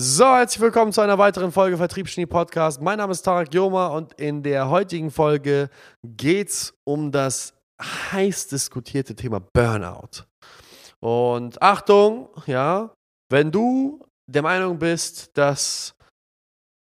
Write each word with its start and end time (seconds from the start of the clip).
So, 0.00 0.26
herzlich 0.26 0.60
willkommen 0.60 0.92
zu 0.92 1.00
einer 1.00 1.18
weiteren 1.18 1.50
Folge 1.50 1.76
Vertriebsgenie 1.76 2.26
Podcast. 2.26 2.80
Mein 2.80 2.98
Name 2.98 3.10
ist 3.10 3.22
Tarek 3.22 3.52
Joma 3.52 3.88
und 3.88 4.12
in 4.12 4.44
der 4.44 4.70
heutigen 4.70 5.10
Folge 5.10 5.70
geht 6.04 6.50
es 6.50 6.72
um 6.84 7.10
das 7.10 7.52
heiß 7.82 8.46
diskutierte 8.46 9.16
Thema 9.16 9.40
Burnout. 9.40 10.22
Und 11.00 11.60
Achtung, 11.60 12.28
ja, 12.46 12.94
wenn 13.28 13.50
du 13.50 14.06
der 14.30 14.42
Meinung 14.42 14.78
bist, 14.78 15.36
dass 15.36 15.96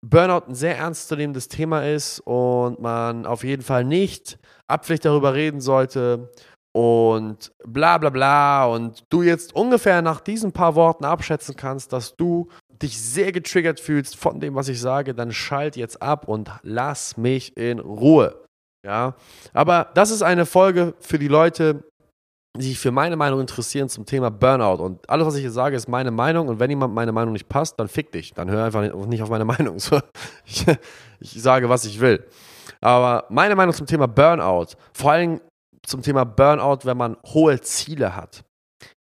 Burnout 0.06 0.48
ein 0.50 0.56
sehr 0.56 0.78
ernstzunehmendes 0.78 1.48
Thema 1.48 1.86
ist 1.88 2.20
und 2.20 2.82
man 2.82 3.26
auf 3.26 3.46
jeden 3.46 3.64
Fall 3.64 3.86
nicht 3.86 4.38
abpflicht 4.68 5.06
darüber 5.06 5.34
reden 5.34 5.62
sollte 5.62 6.34
und 6.76 7.54
bla 7.66 7.98
bla 7.98 8.10
bla 8.10 8.66
und 8.66 9.06
du 9.08 9.22
jetzt 9.24 9.56
ungefähr 9.56 10.02
nach 10.02 10.20
diesen 10.20 10.52
paar 10.52 10.76
Worten 10.76 11.06
abschätzen 11.06 11.56
kannst, 11.56 11.94
dass 11.94 12.18
du 12.18 12.50
dich 12.82 13.00
sehr 13.00 13.32
getriggert 13.32 13.80
fühlst 13.80 14.16
von 14.16 14.40
dem, 14.40 14.56
was 14.56 14.68
ich 14.68 14.80
sage, 14.80 15.14
dann 15.14 15.32
schalt 15.32 15.76
jetzt 15.76 16.02
ab 16.02 16.28
und 16.28 16.50
lass 16.64 17.18
mich 17.18 17.56
in 17.58 17.80
Ruhe. 17.80 18.42
Ja, 18.86 19.16
aber 19.54 19.90
das 19.96 20.12
ist 20.12 20.22
eine 20.22 20.46
Folge 20.46 20.94
für 21.00 21.18
die 21.18 21.28
Leute, 21.28 21.84
die 22.56 22.68
sich 22.68 22.80
für 22.80 22.92
meine 22.92 23.16
Meinung 23.16 23.40
interessieren 23.40 23.90
zum 23.90 24.06
Thema 24.06 24.30
Burnout. 24.30 24.82
Und 24.84 25.10
alles, 25.10 25.26
was 25.26 25.36
ich 25.36 25.42
hier 25.42 25.52
sage, 25.52 25.76
ist 25.76 25.88
meine 25.88 26.12
Meinung. 26.12 26.48
Und 26.48 26.60
wenn 26.60 26.70
jemand 26.70 26.94
meine 26.94 27.12
Meinung 27.12 27.34
nicht 27.34 27.50
passt, 27.50 27.80
dann 27.80 27.88
fick 27.88 28.12
dich. 28.12 28.34
Dann 28.34 28.50
hör 28.50 28.66
einfach 28.66 28.82
nicht 29.08 29.24
auf 29.24 29.30
meine 29.30 29.46
Meinung. 29.46 29.78
Ich, 30.46 30.66
ich 31.20 31.42
sage, 31.42 31.70
was 31.70 31.86
ich 31.86 32.00
will. 32.00 32.24
Aber 32.82 33.26
meine 33.30 33.56
Meinung 33.56 33.74
zum 33.74 33.88
Thema 33.88 34.08
Burnout, 34.08 34.76
vor 34.94 35.12
allem 35.12 35.42
zum 35.86 36.02
Thema 36.02 36.24
Burnout, 36.24 36.80
wenn 36.84 36.98
man 36.98 37.18
hohe 37.26 37.60
Ziele 37.62 38.16
hat, 38.16 38.44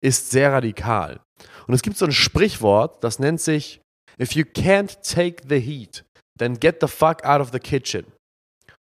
ist 0.01 0.31
sehr 0.31 0.53
radikal. 0.53 1.21
Und 1.67 1.75
es 1.75 1.83
gibt 1.83 1.97
so 1.97 2.05
ein 2.05 2.13
Sprichwort, 2.13 3.03
das 3.03 3.19
nennt 3.19 3.41
sich, 3.41 3.81
if 4.21 4.33
you 4.33 4.45
can't 4.45 4.99
take 5.03 5.43
the 5.49 5.59
heat, 5.59 6.05
then 6.39 6.59
get 6.59 6.79
the 6.81 6.89
fuck 6.89 7.25
out 7.25 7.41
of 7.41 7.51
the 7.53 7.59
kitchen. 7.59 8.05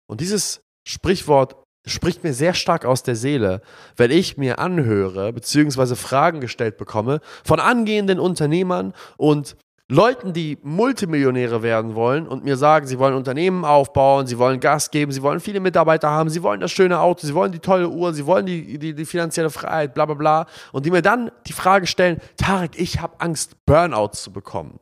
Und 0.08 0.20
dieses 0.20 0.60
Sprichwort 0.88 1.56
spricht 1.86 2.24
mir 2.24 2.34
sehr 2.34 2.54
stark 2.54 2.84
aus 2.84 3.02
der 3.02 3.16
Seele, 3.16 3.62
wenn 3.96 4.10
ich 4.10 4.36
mir 4.36 4.58
anhöre, 4.58 5.32
beziehungsweise 5.32 5.96
Fragen 5.96 6.40
gestellt 6.40 6.76
bekomme 6.78 7.20
von 7.44 7.60
angehenden 7.60 8.18
Unternehmern 8.18 8.92
und 9.16 9.56
Leuten, 9.88 10.32
die 10.32 10.58
Multimillionäre 10.62 11.62
werden 11.62 11.94
wollen 11.94 12.26
und 12.26 12.42
mir 12.42 12.56
sagen, 12.56 12.88
sie 12.88 12.98
wollen 12.98 13.14
Unternehmen 13.14 13.64
aufbauen, 13.64 14.26
sie 14.26 14.36
wollen 14.36 14.58
Gas 14.58 14.90
geben, 14.90 15.12
sie 15.12 15.22
wollen 15.22 15.38
viele 15.38 15.60
Mitarbeiter 15.60 16.10
haben, 16.10 16.28
sie 16.28 16.42
wollen 16.42 16.60
das 16.60 16.72
schöne 16.72 16.98
Auto, 16.98 17.24
sie 17.24 17.34
wollen 17.34 17.52
die 17.52 17.60
tolle 17.60 17.88
Uhr, 17.88 18.12
sie 18.12 18.26
wollen 18.26 18.46
die, 18.46 18.78
die, 18.78 18.94
die 18.94 19.04
finanzielle 19.04 19.48
Freiheit, 19.48 19.94
bla 19.94 20.06
bla 20.06 20.14
bla. 20.16 20.46
Und 20.72 20.86
die 20.86 20.90
mir 20.90 21.02
dann 21.02 21.30
die 21.46 21.52
Frage 21.52 21.86
stellen, 21.86 22.20
Tarek, 22.36 22.72
ich 22.76 23.00
habe 23.00 23.20
Angst, 23.20 23.64
Burnouts 23.64 24.24
zu 24.24 24.32
bekommen. 24.32 24.80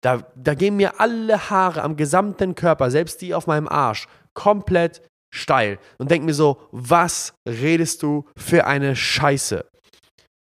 Da, 0.00 0.26
da 0.34 0.54
gehen 0.54 0.76
mir 0.76 1.00
alle 1.00 1.48
Haare 1.48 1.82
am 1.82 1.96
gesamten 1.96 2.56
Körper, 2.56 2.90
selbst 2.90 3.22
die 3.22 3.34
auf 3.34 3.46
meinem 3.46 3.68
Arsch, 3.68 4.08
komplett 4.34 5.00
steil. 5.32 5.78
Und 5.98 6.10
denk 6.10 6.24
mir 6.24 6.34
so, 6.34 6.60
was 6.72 7.34
redest 7.48 8.02
du 8.02 8.24
für 8.36 8.66
eine 8.66 8.96
Scheiße? 8.96 9.64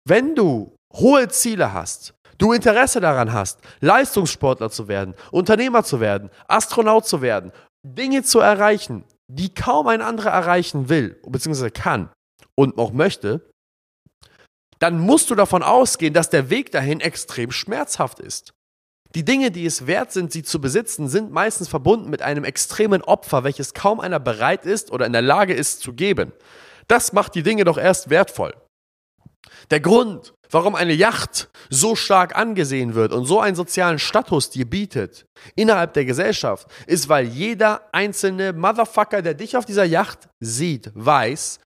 Wenn 0.08 0.36
du 0.36 0.74
hohe 0.94 1.28
Ziele 1.28 1.74
hast, 1.74 2.14
du 2.44 2.52
Interesse 2.52 3.00
daran 3.00 3.32
hast, 3.32 3.60
Leistungssportler 3.80 4.70
zu 4.70 4.90
werden, 4.90 5.16
Unternehmer 5.32 5.84
zu 5.84 6.02
werden, 6.02 6.30
Astronaut 6.48 7.08
zu 7.08 7.22
werden, 7.22 7.54
Dinge 7.84 8.24
zu 8.24 8.40
erreichen, 8.40 9.06
die 9.28 9.54
kaum 9.54 9.88
ein 9.88 10.02
anderer 10.02 10.32
erreichen 10.32 10.90
will, 10.90 11.22
bzw. 11.26 11.70
kann 11.70 12.10
und 12.56 12.78
auch 12.78 12.92
möchte, 12.92 13.50
dann 14.80 15.00
musst 15.00 15.30
du 15.30 15.36
davon 15.36 15.64
ausgehen, 15.64 16.14
dass 16.14 16.30
der 16.30 16.50
Weg 16.50 16.72
dahin 16.72 17.00
extrem 17.00 17.52
schmerzhaft 17.52 18.20
ist. 18.20 18.52
Die 19.16 19.24
Dinge, 19.24 19.50
die 19.50 19.66
es 19.66 19.88
wert 19.88 20.12
sind, 20.12 20.34
sie 20.34 20.44
zu 20.44 20.60
besitzen, 20.60 21.08
sind 21.08 21.32
meistens 21.32 21.70
verbunden 21.70 22.10
mit 22.10 22.22
einem 22.22 22.44
extremen 22.44 23.02
Opfer, 23.04 23.46
welches 23.46 23.74
kaum 23.74 24.02
einer 24.02 24.20
bereit 24.20 24.66
ist 24.66 24.92
oder 24.92 25.06
in 25.06 25.14
der 25.14 25.22
Lage 25.22 25.54
ist 25.54 25.80
zu 25.80 25.94
geben. 25.94 26.34
Das 26.90 27.14
macht 27.14 27.36
die 27.36 27.44
Dinge 27.44 27.64
doch 27.64 27.78
erst 27.78 28.10
wertvoll. 28.10 28.54
Der 29.72 29.80
Grund, 29.80 30.34
warum 30.50 30.76
eine 30.76 30.94
Yacht 30.94 31.50
so 31.70 31.96
stark 31.96 32.36
angesehen 32.36 32.96
wird 32.96 33.14
und 33.14 33.26
so 33.26 33.40
einen 33.40 33.56
sozialen 33.56 34.00
Status 34.00 34.50
dir 34.50 34.70
bietet 34.70 35.26
innerhalb 35.56 35.94
der 35.94 36.06
Gesellschaft, 36.06 36.68
ist, 36.88 37.10
weil 37.10 37.26
jeder 37.26 37.82
einzelne 37.92 38.54
Motherfucker, 38.54 39.22
der 39.22 39.34
dich 39.34 39.58
auf 39.58 39.66
dieser 39.66 39.86
Yacht 39.86 40.30
sieht, 40.40 40.92
weiß, 40.94 41.60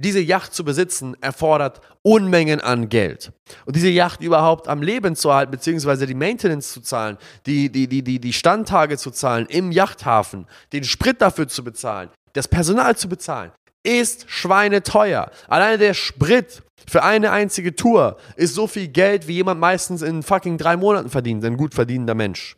diese 0.00 0.20
Yacht 0.20 0.54
zu 0.54 0.64
besitzen 0.64 1.14
erfordert 1.20 1.82
Unmengen 2.02 2.60
an 2.60 2.88
Geld. 2.88 3.32
Und 3.66 3.76
diese 3.76 3.90
Yacht 3.90 4.22
überhaupt 4.22 4.66
am 4.66 4.82
Leben 4.82 5.14
zu 5.14 5.32
halten, 5.32 5.50
beziehungsweise 5.50 6.06
die 6.06 6.14
Maintenance 6.14 6.72
zu 6.72 6.80
zahlen, 6.80 7.18
die, 7.44 7.70
die, 7.70 7.86
die, 7.86 8.02
die, 8.02 8.18
die 8.18 8.32
Standtage 8.32 8.96
zu 8.96 9.10
zahlen 9.10 9.46
im 9.46 9.70
Yachthafen, 9.70 10.46
den 10.72 10.84
Sprit 10.84 11.20
dafür 11.20 11.48
zu 11.48 11.62
bezahlen, 11.62 12.08
das 12.32 12.48
Personal 12.48 12.96
zu 12.96 13.10
bezahlen, 13.10 13.52
ist 13.82 14.24
schweineteuer. 14.30 15.30
Alleine 15.48 15.78
der 15.78 15.94
Sprit 15.94 16.62
für 16.88 17.02
eine 17.02 17.32
einzige 17.32 17.74
Tour 17.74 18.16
ist 18.36 18.54
so 18.54 18.66
viel 18.66 18.88
Geld, 18.88 19.28
wie 19.28 19.34
jemand 19.34 19.60
meistens 19.60 20.02
in 20.02 20.22
fucking 20.22 20.58
drei 20.58 20.76
Monaten 20.76 21.10
verdient, 21.10 21.44
ein 21.44 21.56
gut 21.56 21.74
verdienender 21.74 22.14
Mensch. 22.14 22.56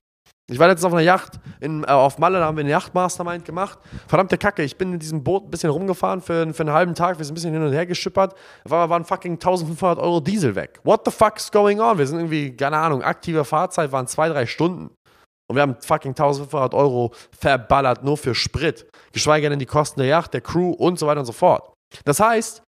Ich 0.50 0.58
war 0.58 0.66
letztens 0.66 0.84
auf 0.84 0.92
einer 0.92 1.02
Yacht 1.02 1.40
in, 1.60 1.84
äh, 1.84 1.86
auf 1.86 2.18
Malle, 2.18 2.38
da 2.38 2.46
haben 2.46 2.56
wir 2.56 2.62
eine 2.62 2.70
Yachtmastermind 2.70 3.44
gemacht. 3.44 3.78
Verdammte 4.08 4.36
Kacke, 4.36 4.62
ich 4.62 4.76
bin 4.76 4.92
in 4.92 4.98
diesem 4.98 5.22
Boot 5.22 5.44
ein 5.44 5.50
bisschen 5.50 5.70
rumgefahren 5.70 6.20
für, 6.20 6.52
für 6.52 6.62
einen 6.62 6.72
halben 6.72 6.94
Tag, 6.94 7.18
wir 7.18 7.24
sind 7.24 7.32
ein 7.32 7.36
bisschen 7.36 7.52
hin 7.54 7.62
und 7.62 7.72
her 7.72 7.86
geschippert. 7.86 8.34
Auf 8.64 8.72
einmal 8.72 8.90
waren 8.90 9.04
fucking 9.04 9.34
1500 9.34 9.98
Euro 9.98 10.20
Diesel 10.20 10.54
weg. 10.54 10.80
What 10.82 11.02
the 11.04 11.10
fuck 11.10 11.36
is 11.36 11.50
going 11.50 11.80
on? 11.80 11.96
Wir 11.96 12.06
sind 12.06 12.18
irgendwie, 12.18 12.56
keine 12.56 12.76
Ahnung, 12.76 13.02
aktive 13.02 13.44
Fahrzeit 13.44 13.92
waren 13.92 14.06
zwei, 14.08 14.28
drei 14.28 14.46
Stunden. 14.46 14.90
Und 15.48 15.56
wir 15.56 15.62
haben 15.62 15.76
fucking 15.80 16.10
1500 16.10 16.74
Euro 16.74 17.12
verballert 17.38 18.02
nur 18.04 18.16
für 18.16 18.34
Sprit. 18.34 18.86
Geschweige 19.12 19.48
denn 19.48 19.58
die 19.58 19.66
Kosten 19.66 20.00
der 20.00 20.08
Yacht, 20.08 20.34
der 20.34 20.40
Crew 20.40 20.72
und 20.72 20.98
so 20.98 21.06
weiter 21.06 21.20
und 21.20 21.26
so 21.26 21.32
fort. 21.32 21.72
Das 22.04 22.20
heißt, 22.20 22.62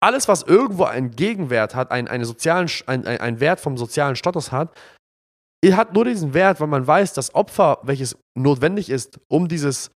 alles, 0.00 0.28
was 0.28 0.42
irgendwo 0.42 0.84
einen 0.84 1.10
Gegenwert 1.10 1.74
hat, 1.74 1.90
einen, 1.90 2.08
einen 2.08 2.24
sozialen, 2.24 2.68
ein, 2.86 3.06
ein 3.06 3.40
Wert 3.40 3.60
vom 3.60 3.76
sozialen 3.76 4.16
Status 4.16 4.52
hat, 4.52 4.76
hat 5.66 5.92
nur 5.92 6.04
diesen 6.04 6.34
Wert, 6.34 6.60
weil 6.60 6.68
man 6.68 6.86
weiß, 6.86 7.14
das 7.14 7.34
Opfer, 7.34 7.78
welches 7.82 8.16
notwendig 8.36 8.90
ist, 8.90 9.18
um 9.28 9.48
dieses 9.48 9.90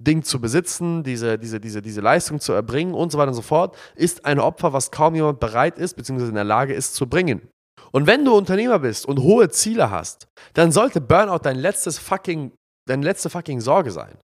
Ding 0.00 0.22
zu 0.22 0.40
besitzen, 0.40 1.02
diese, 1.02 1.38
diese, 1.38 1.60
diese, 1.60 1.82
diese 1.82 2.00
Leistung 2.00 2.40
zu 2.40 2.52
erbringen 2.52 2.94
und 2.94 3.12
so 3.12 3.18
weiter 3.18 3.28
und 3.28 3.34
so 3.34 3.42
fort, 3.42 3.76
ist 3.96 4.24
ein 4.24 4.38
Opfer, 4.38 4.72
was 4.72 4.90
kaum 4.90 5.14
jemand 5.14 5.40
bereit 5.40 5.78
ist, 5.78 5.94
beziehungsweise 5.94 6.30
in 6.30 6.36
der 6.36 6.44
Lage 6.44 6.72
ist 6.72 6.94
zu 6.94 7.06
bringen. 7.06 7.48
Und 7.92 8.06
wenn 8.06 8.24
du 8.24 8.36
Unternehmer 8.36 8.78
bist 8.78 9.04
und 9.04 9.18
hohe 9.18 9.48
Ziele 9.50 9.90
hast, 9.90 10.28
dann 10.54 10.72
sollte 10.72 11.00
Burnout 11.00 11.40
dein 11.42 11.56
letztes 11.56 11.98
fucking, 11.98 12.52
deine 12.88 13.04
letzte 13.04 13.28
fucking 13.30 13.60
Sorge 13.60 13.90
sein. 13.90 14.16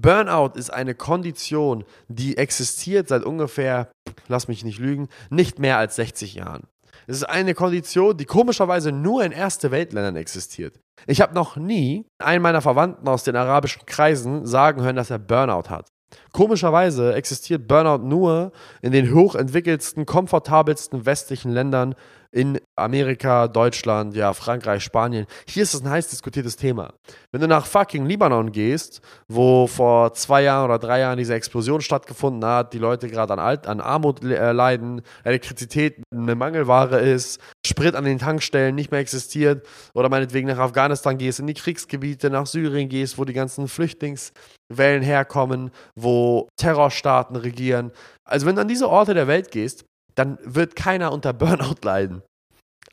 Burnout 0.00 0.58
ist 0.58 0.72
eine 0.72 0.94
Kondition, 0.94 1.84
die 2.08 2.36
existiert 2.36 3.08
seit 3.08 3.24
ungefähr, 3.24 3.90
lass 4.28 4.48
mich 4.48 4.64
nicht 4.64 4.78
lügen, 4.78 5.08
nicht 5.30 5.58
mehr 5.58 5.78
als 5.78 5.96
60 5.96 6.34
Jahren. 6.34 6.64
Es 7.06 7.18
ist 7.18 7.24
eine 7.24 7.54
Kondition, 7.54 8.16
die 8.16 8.24
komischerweise 8.24 8.90
nur 8.90 9.24
in 9.24 9.32
erste 9.32 9.70
Weltländern 9.70 10.16
existiert. 10.16 10.80
Ich 11.06 11.20
habe 11.20 11.34
noch 11.34 11.56
nie 11.56 12.06
einen 12.18 12.42
meiner 12.42 12.62
Verwandten 12.62 13.06
aus 13.06 13.22
den 13.22 13.36
arabischen 13.36 13.86
Kreisen 13.86 14.46
sagen 14.46 14.82
hören, 14.82 14.96
dass 14.96 15.10
er 15.10 15.18
Burnout 15.18 15.68
hat. 15.68 15.88
Komischerweise 16.32 17.14
existiert 17.14 17.66
Burnout 17.68 18.04
nur 18.06 18.52
in 18.80 18.92
den 18.92 19.12
hochentwickelsten, 19.12 20.06
komfortabelsten 20.06 21.04
westlichen 21.06 21.50
Ländern 21.50 21.94
in 22.36 22.60
Amerika, 22.76 23.48
Deutschland, 23.48 24.14
ja, 24.14 24.34
Frankreich, 24.34 24.82
Spanien. 24.84 25.24
Hier 25.48 25.62
ist 25.62 25.72
es 25.72 25.82
ein 25.82 25.88
heiß 25.88 26.08
diskutiertes 26.08 26.56
Thema. 26.56 26.92
Wenn 27.32 27.40
du 27.40 27.48
nach 27.48 27.64
fucking 27.64 28.04
Libanon 28.04 28.52
gehst, 28.52 29.00
wo 29.26 29.66
vor 29.66 30.12
zwei 30.12 30.42
Jahren 30.42 30.66
oder 30.66 30.78
drei 30.78 31.00
Jahren 31.00 31.16
diese 31.16 31.34
Explosion 31.34 31.80
stattgefunden 31.80 32.46
hat, 32.46 32.74
die 32.74 32.78
Leute 32.78 33.08
gerade 33.08 33.32
an, 33.32 33.40
an 33.40 33.80
Armut 33.80 34.22
äh, 34.22 34.52
leiden, 34.52 35.00
Elektrizität 35.24 36.02
eine 36.12 36.34
Mangelware 36.34 36.98
ist, 37.00 37.40
Sprit 37.66 37.94
an 37.94 38.04
den 38.04 38.18
Tankstellen 38.18 38.74
nicht 38.74 38.90
mehr 38.90 39.00
existiert, 39.00 39.66
oder 39.94 40.10
meinetwegen 40.10 40.48
nach 40.48 40.58
Afghanistan 40.58 41.16
gehst, 41.16 41.40
in 41.40 41.46
die 41.46 41.54
Kriegsgebiete, 41.54 42.28
nach 42.28 42.46
Syrien 42.46 42.90
gehst, 42.90 43.16
wo 43.16 43.24
die 43.24 43.32
ganzen 43.32 43.66
Flüchtlingswellen 43.66 45.02
herkommen, 45.02 45.70
wo 45.94 46.48
Terrorstaaten 46.60 47.36
regieren. 47.36 47.92
Also 48.26 48.44
wenn 48.44 48.56
du 48.56 48.60
an 48.60 48.68
diese 48.68 48.90
Orte 48.90 49.14
der 49.14 49.26
Welt 49.26 49.50
gehst, 49.50 49.86
dann 50.16 50.38
wird 50.42 50.76
keiner 50.76 51.12
unter 51.12 51.32
Burnout 51.32 51.82
leiden. 51.82 52.22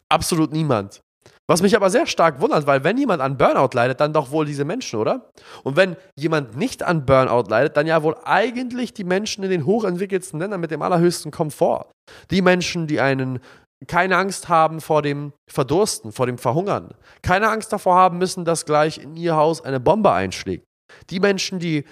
Absolut 0.09 0.51
niemand. 0.51 1.01
Was 1.49 1.61
mich 1.61 1.75
aber 1.75 1.89
sehr 1.89 2.07
stark 2.07 2.39
wundert, 2.39 2.67
weil 2.67 2.83
wenn 2.85 2.97
jemand 2.97 3.21
an 3.21 3.37
Burnout 3.37 3.69
leidet, 3.73 3.99
dann 3.99 4.13
doch 4.13 4.31
wohl 4.31 4.45
diese 4.45 4.63
Menschen, 4.63 4.99
oder? 4.99 5.29
Und 5.63 5.75
wenn 5.75 5.97
jemand 6.17 6.55
nicht 6.55 6.83
an 6.83 7.05
Burnout 7.05 7.49
leidet, 7.49 7.75
dann 7.75 7.85
ja 7.85 8.01
wohl 8.01 8.15
eigentlich 8.23 8.93
die 8.93 9.03
Menschen 9.03 9.43
in 9.43 9.49
den 9.49 9.65
hochentwickelten 9.65 10.39
Ländern 10.39 10.61
mit 10.61 10.71
dem 10.71 10.81
allerhöchsten 10.81 11.31
Komfort. 11.31 11.91
Die 12.31 12.41
Menschen, 12.41 12.87
die 12.87 13.01
einen 13.01 13.39
keine 13.87 14.15
Angst 14.15 14.47
haben 14.47 14.79
vor 14.79 15.01
dem 15.01 15.33
Verdursten, 15.51 16.13
vor 16.13 16.25
dem 16.25 16.37
Verhungern. 16.37 16.93
Keine 17.21 17.49
Angst 17.49 17.73
davor 17.73 17.95
haben 17.95 18.17
müssen, 18.17 18.45
dass 18.45 18.65
gleich 18.65 18.97
in 18.97 19.17
ihr 19.17 19.35
Haus 19.35 19.61
eine 19.61 19.81
Bombe 19.81 20.11
einschlägt. 20.11 20.63
Die 21.09 21.19
Menschen, 21.19 21.59
die 21.59 21.83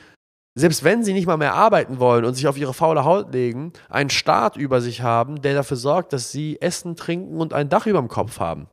selbst 0.56 0.84
wenn 0.84 1.04
sie 1.04 1.14
nicht 1.14 1.28
mal 1.28 1.38
mehr 1.38 1.54
arbeiten 1.54 2.00
wollen 2.00 2.26
und 2.26 2.34
sich 2.34 2.48
auf 2.48 2.58
ihre 2.58 2.74
faule 2.74 3.06
Haut 3.06 3.32
legen, 3.34 3.72
einen 3.90 4.10
Staat 4.10 4.58
über 4.58 4.82
sich 4.82 5.02
haben, 5.02 5.42
der 5.42 5.54
dafür 5.54 5.78
sorgt, 5.78 6.14
dass 6.14 6.32
sie 6.32 6.62
essen, 6.62 6.96
trinken 6.96 7.38
und 7.40 7.54
ein 7.54 7.70
Dach 7.70 7.86
über 7.86 8.00
dem 8.00 8.10
Kopf 8.10 8.40
haben. 8.40 8.68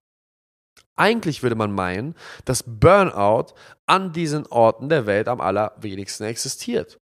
Eigentlich 0.96 1.44
würde 1.44 1.54
man 1.54 1.72
meinen, 1.72 2.14
dass 2.44 2.64
Burnout 2.66 3.54
an 3.86 4.12
diesen 4.12 4.46
Orten 4.48 4.88
der 4.88 5.06
Welt 5.06 5.28
am 5.28 5.40
allerwenigsten 5.40 6.24
existiert. 6.24 6.98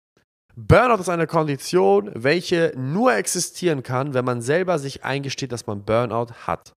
Burnout 0.55 1.01
ist 1.01 1.09
eine 1.09 1.27
Kondition, 1.27 2.11
welche 2.13 2.73
nur 2.77 3.13
existieren 3.13 3.83
kann, 3.83 4.13
wenn 4.13 4.25
man 4.25 4.41
selber 4.41 4.79
sich 4.79 5.03
eingesteht, 5.03 5.51
dass 5.51 5.67
man 5.67 5.83
Burnout 5.83 6.33
hat. 6.47 6.73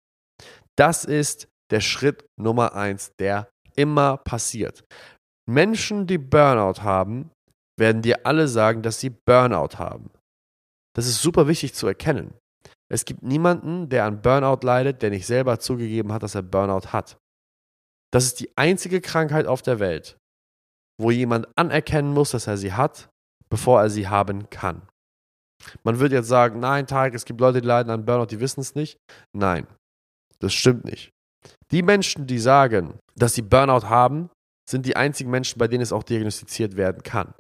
Das 0.78 1.04
ist 1.04 1.48
der 1.70 1.82
Schritt 1.82 2.26
Nummer 2.40 2.76
eins, 2.76 3.12
der 3.20 3.50
immer 3.76 4.18
passiert. 4.18 4.84
Menschen, 5.50 6.08
die 6.08 6.18
Burnout 6.18 6.82
haben, 6.82 7.32
werden 7.78 8.02
dir 8.02 8.26
alle 8.26 8.48
sagen, 8.48 8.82
dass 8.82 9.00
sie 9.00 9.10
Burnout 9.10 9.78
haben. 9.78 10.12
Das 10.96 11.08
ist 11.08 11.22
super 11.22 11.48
wichtig 11.48 11.74
zu 11.74 11.88
erkennen. 11.88 12.34
Es 12.92 13.06
gibt 13.06 13.24
niemanden, 13.24 13.88
der 13.88 14.06
an 14.06 14.22
Burnout 14.22 14.66
leidet, 14.66 15.02
der 15.02 15.10
nicht 15.10 15.26
selber 15.26 15.60
zugegeben 15.60 16.12
hat, 16.12 16.24
dass 16.24 16.36
er 16.36 16.42
Burnout 16.42 16.92
hat. 16.92 17.18
Das 18.12 18.26
ist 18.26 18.42
die 18.42 18.52
einzige 18.58 19.00
Krankheit 19.00 19.48
auf 19.48 19.62
der 19.62 19.80
Welt, 19.80 20.18
wo 21.00 21.12
jemand 21.12 21.48
anerkennen 21.58 22.14
muss, 22.14 22.32
dass 22.32 22.48
er 22.48 22.58
sie 22.58 22.74
hat, 22.74 23.10
bevor 23.50 23.82
er 23.82 23.90
sie 23.90 24.10
haben 24.10 24.50
kann. 24.50 24.82
Man 25.84 26.00
wird 26.00 26.12
jetzt 26.12 26.28
sagen, 26.28 26.60
nein, 26.60 26.88
Tarek, 26.88 27.14
es 27.14 27.24
gibt 27.24 27.40
Leute, 27.40 27.62
die 27.62 27.68
leiden 27.68 27.92
an 27.92 28.04
Burnout, 28.04 28.26
die 28.26 28.40
wissen 28.40 28.60
es 28.60 28.76
nicht. 28.76 28.98
Nein, 29.32 29.68
das 30.40 30.54
stimmt 30.54 30.84
nicht. 30.84 31.12
Die 31.72 31.84
Menschen, 31.84 32.28
die 32.28 32.40
sagen, 32.40 33.00
dass 33.16 33.36
sie 33.36 33.42
Burnout 33.42 33.88
haben, 33.88 34.30
sind 34.70 34.86
die 34.86 34.96
einzigen 34.96 35.32
Menschen, 35.32 35.60
bei 35.60 35.68
denen 35.68 35.82
es 35.82 35.94
auch 35.94 36.04
diagnostiziert 36.04 36.76
werden 36.76 37.04
kann. 37.04 37.34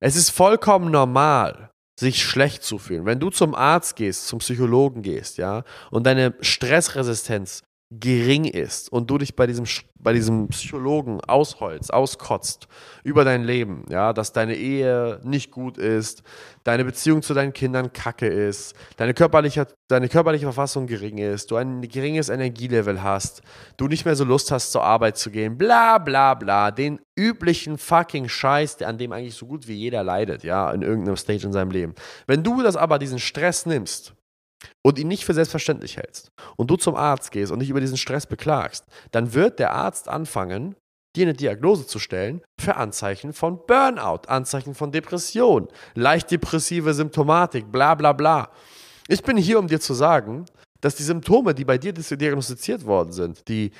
Es 0.00 0.16
ist 0.16 0.30
vollkommen 0.30 0.90
normal, 0.90 1.70
sich 1.98 2.22
schlecht 2.22 2.62
zu 2.62 2.78
fühlen. 2.78 3.06
Wenn 3.06 3.20
du 3.20 3.30
zum 3.30 3.54
Arzt 3.54 3.96
gehst, 3.96 4.26
zum 4.26 4.40
Psychologen 4.40 5.02
gehst, 5.02 5.38
ja, 5.38 5.64
und 5.90 6.06
deine 6.06 6.34
Stressresistenz 6.40 7.62
gering 8.00 8.44
ist 8.44 8.90
und 8.90 9.10
du 9.10 9.18
dich 9.18 9.36
bei 9.36 9.46
diesem, 9.46 9.64
bei 9.98 10.12
diesem 10.12 10.48
Psychologen 10.48 11.20
ausholst, 11.20 11.92
auskotzt 11.92 12.68
über 13.04 13.24
dein 13.24 13.44
Leben, 13.44 13.84
ja, 13.90 14.12
dass 14.12 14.32
deine 14.32 14.54
Ehe 14.54 15.20
nicht 15.24 15.50
gut 15.50 15.78
ist, 15.78 16.22
deine 16.64 16.84
Beziehung 16.84 17.22
zu 17.22 17.34
deinen 17.34 17.52
Kindern 17.52 17.92
kacke 17.92 18.26
ist, 18.26 18.74
deine 18.96 19.14
körperliche, 19.14 19.66
deine 19.88 20.08
körperliche 20.08 20.46
Verfassung 20.46 20.86
gering 20.86 21.18
ist, 21.18 21.50
du 21.50 21.56
ein 21.56 21.82
geringes 21.82 22.28
Energielevel 22.28 23.02
hast, 23.02 23.42
du 23.76 23.88
nicht 23.88 24.04
mehr 24.04 24.16
so 24.16 24.24
Lust 24.24 24.50
hast, 24.50 24.72
zur 24.72 24.84
Arbeit 24.84 25.18
zu 25.18 25.30
gehen, 25.30 25.58
bla 25.58 25.98
bla 25.98 26.34
bla, 26.34 26.70
den 26.70 27.00
üblichen 27.16 27.78
fucking 27.78 28.28
Scheiß, 28.28 28.80
an 28.82 28.98
dem 28.98 29.12
eigentlich 29.12 29.34
so 29.34 29.46
gut 29.46 29.68
wie 29.68 29.74
jeder 29.74 30.02
leidet, 30.02 30.44
ja, 30.44 30.70
in 30.70 30.82
irgendeinem 30.82 31.16
Stage 31.16 31.46
in 31.46 31.52
seinem 31.52 31.70
Leben. 31.70 31.94
Wenn 32.26 32.42
du 32.42 32.62
das 32.62 32.76
aber, 32.76 32.98
diesen 32.98 33.18
Stress 33.18 33.66
nimmst, 33.66 34.14
und 34.84 34.98
ihn 34.98 35.08
nicht 35.08 35.24
für 35.24 35.34
selbstverständlich 35.34 35.96
hältst 35.96 36.30
und 36.56 36.70
du 36.70 36.76
zum 36.76 36.94
Arzt 36.94 37.30
gehst 37.30 37.52
und 37.52 37.60
dich 37.60 37.70
über 37.70 37.80
diesen 37.80 37.96
Stress 37.96 38.26
beklagst, 38.26 38.84
dann 39.10 39.34
wird 39.34 39.58
der 39.58 39.72
Arzt 39.72 40.08
anfangen, 40.08 40.76
dir 41.16 41.26
eine 41.26 41.34
Diagnose 41.34 41.86
zu 41.86 41.98
stellen 41.98 42.42
für 42.60 42.76
Anzeichen 42.76 43.32
von 43.32 43.64
Burnout, 43.66 44.28
Anzeichen 44.28 44.74
von 44.74 44.92
Depression, 44.92 45.68
leicht 45.94 46.30
depressive 46.30 46.94
Symptomatik, 46.94 47.70
bla 47.70 47.94
bla 47.94 48.12
bla. 48.12 48.50
Ich 49.08 49.22
bin 49.22 49.36
hier, 49.36 49.58
um 49.58 49.68
dir 49.68 49.80
zu 49.80 49.94
sagen, 49.94 50.46
dass 50.80 50.94
die 50.96 51.02
Symptome, 51.02 51.54
die 51.54 51.64
bei 51.64 51.78
dir 51.78 51.92
diagnostiziert 51.92 52.86
worden 52.86 53.12
sind, 53.12 53.46
die, 53.48 53.72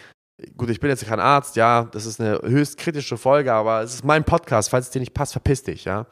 gut, 0.57 0.71
ich 0.71 0.81
bin 0.81 0.91
jetzt 0.91 1.07
kein 1.07 1.21
Arzt, 1.21 1.57
ja, 1.57 1.85
das 1.85 2.07
ist 2.07 2.21
eine 2.21 2.41
höchst 2.43 2.77
kritische 2.77 3.17
Folge, 3.17 3.53
aber 3.53 3.83
es 3.83 3.95
ist 3.95 4.05
mein 4.05 4.25
Podcast, 4.25 4.71
falls 4.71 4.87
es 4.87 4.93
dir 4.93 5.01
nicht 5.01 5.15
passt, 5.15 5.33
verpiss 5.33 5.63
dich, 5.63 5.85
ja. 5.85 6.07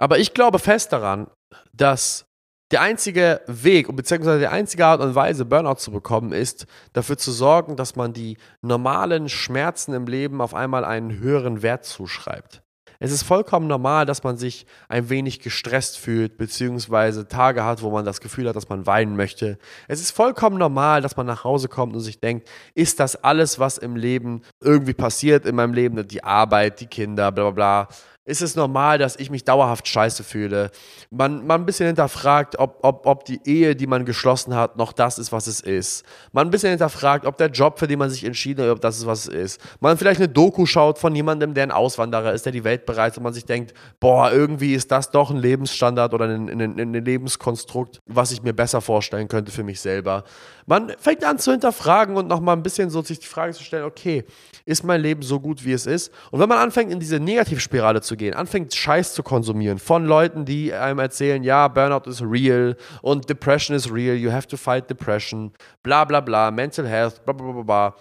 Aber 0.00 0.18
ich 0.18 0.34
glaube 0.34 0.58
fest 0.58 0.92
daran, 0.92 1.30
dass 1.72 2.24
der 2.72 2.80
einzige 2.80 3.42
Weg, 3.46 3.94
beziehungsweise 3.94 4.40
die 4.40 4.46
einzige 4.46 4.86
Art 4.86 5.00
und 5.00 5.14
Weise, 5.14 5.44
Burnout 5.44 5.76
zu 5.76 5.90
bekommen, 5.90 6.32
ist, 6.32 6.66
dafür 6.92 7.18
zu 7.18 7.30
sorgen, 7.30 7.76
dass 7.76 7.96
man 7.96 8.12
die 8.12 8.38
normalen 8.62 9.28
Schmerzen 9.28 9.92
im 9.94 10.06
Leben 10.06 10.40
auf 10.40 10.54
einmal 10.54 10.84
einen 10.84 11.18
höheren 11.18 11.62
Wert 11.62 11.84
zuschreibt. 11.84 12.62
Es 13.04 13.10
ist 13.10 13.24
vollkommen 13.24 13.66
normal, 13.66 14.06
dass 14.06 14.22
man 14.22 14.36
sich 14.36 14.64
ein 14.88 15.10
wenig 15.10 15.40
gestresst 15.40 15.98
fühlt, 15.98 16.38
beziehungsweise 16.38 17.26
Tage 17.26 17.64
hat, 17.64 17.82
wo 17.82 17.90
man 17.90 18.04
das 18.04 18.20
Gefühl 18.20 18.48
hat, 18.48 18.54
dass 18.54 18.68
man 18.68 18.86
weinen 18.86 19.16
möchte. 19.16 19.58
Es 19.88 20.00
ist 20.00 20.12
vollkommen 20.12 20.56
normal, 20.56 21.02
dass 21.02 21.16
man 21.16 21.26
nach 21.26 21.42
Hause 21.42 21.66
kommt 21.66 21.94
und 21.96 22.00
sich 22.00 22.20
denkt, 22.20 22.48
ist 22.76 23.00
das 23.00 23.16
alles, 23.16 23.58
was 23.58 23.76
im 23.76 23.96
Leben 23.96 24.42
irgendwie 24.60 24.94
passiert 24.94 25.46
in 25.46 25.56
meinem 25.56 25.74
Leben, 25.74 26.06
die 26.06 26.22
Arbeit, 26.22 26.78
die 26.78 26.86
Kinder, 26.86 27.32
bla 27.32 27.50
bla 27.50 27.86
bla, 27.86 27.88
ist 28.24 28.40
es 28.40 28.54
normal, 28.54 28.98
dass 28.98 29.16
ich 29.16 29.30
mich 29.30 29.42
dauerhaft 29.44 29.88
scheiße 29.88 30.22
fühle. 30.22 30.70
Man, 31.10 31.44
man 31.44 31.62
ein 31.62 31.66
bisschen 31.66 31.86
hinterfragt, 31.86 32.56
ob, 32.56 32.78
ob, 32.82 33.04
ob 33.04 33.24
die 33.24 33.40
Ehe, 33.44 33.74
die 33.74 33.88
man 33.88 34.04
geschlossen 34.04 34.54
hat, 34.54 34.76
noch 34.76 34.92
das 34.92 35.18
ist, 35.18 35.32
was 35.32 35.48
es 35.48 35.60
ist. 35.60 36.04
Man 36.30 36.46
ein 36.46 36.50
bisschen 36.50 36.70
hinterfragt, 36.70 37.26
ob 37.26 37.36
der 37.36 37.48
Job, 37.48 37.80
für 37.80 37.88
den 37.88 37.98
man 37.98 38.10
sich 38.10 38.22
entschieden 38.22 38.64
hat, 38.64 38.70
ob 38.70 38.80
das 38.80 38.98
ist, 38.98 39.06
was 39.06 39.26
es 39.26 39.34
ist. 39.34 39.60
Man 39.80 39.98
vielleicht 39.98 40.20
eine 40.20 40.28
Doku 40.28 40.66
schaut 40.66 41.00
von 41.00 41.14
jemandem, 41.16 41.54
der 41.54 41.64
ein 41.64 41.72
Auswanderer 41.72 42.32
ist, 42.32 42.46
der 42.46 42.52
die 42.52 42.62
Welt 42.62 42.86
bereist 42.86 43.16
und 43.16 43.24
man 43.24 43.34
sich 43.34 43.44
denkt, 43.44 43.74
boah, 43.98 44.30
irgendwie 44.30 44.74
ist 44.74 44.92
das 44.92 45.10
doch 45.10 45.30
ein 45.30 45.38
Lebensstandard 45.38 46.14
oder 46.14 46.26
ein, 46.26 46.48
ein, 46.48 46.78
ein 46.78 47.04
Lebenskonstrukt, 47.04 48.00
was 48.06 48.30
ich 48.30 48.42
mir 48.42 48.52
besser 48.52 48.80
vorstellen 48.80 49.26
könnte 49.26 49.50
für 49.50 49.64
mich 49.64 49.80
selber. 49.80 50.22
Man 50.66 50.92
fängt 50.98 51.24
an 51.24 51.40
zu 51.40 51.50
hinterfragen 51.50 52.16
und 52.16 52.28
nochmal 52.28 52.56
ein 52.56 52.62
bisschen 52.62 52.88
so 52.88 53.02
sich 53.02 53.18
die 53.18 53.26
Frage 53.26 53.52
zu 53.52 53.64
stellen, 53.64 53.84
okay, 53.84 54.24
ist 54.64 54.84
mein 54.84 55.00
Leben 55.00 55.22
so 55.22 55.40
gut, 55.40 55.64
wie 55.64 55.72
es 55.72 55.86
ist? 55.86 56.12
Und 56.30 56.38
wenn 56.38 56.48
man 56.48 56.58
anfängt, 56.58 56.92
in 56.92 57.00
diese 57.00 57.18
Negativspirale 57.18 58.00
zu 58.12 58.16
gehen, 58.16 58.34
anfängt, 58.34 58.74
Scheiß 58.74 59.14
zu 59.14 59.22
konsumieren 59.22 59.78
von 59.78 60.04
Leuten, 60.04 60.44
die 60.44 60.72
einem 60.74 60.98
erzählen, 60.98 61.42
ja, 61.42 61.66
Burnout 61.68 62.08
is 62.08 62.20
real 62.22 62.76
und 63.00 63.28
Depression 63.28 63.74
is 63.74 63.90
real, 63.90 64.14
you 64.14 64.30
have 64.30 64.46
to 64.46 64.58
fight 64.58 64.90
depression, 64.90 65.52
bla 65.82 66.04
bla 66.04 66.20
bla, 66.20 66.50
Mental 66.50 66.86
Health, 66.86 67.24
bla 67.24 67.32
bla 67.32 67.52
bla 67.52 67.62
bla. 67.62 67.96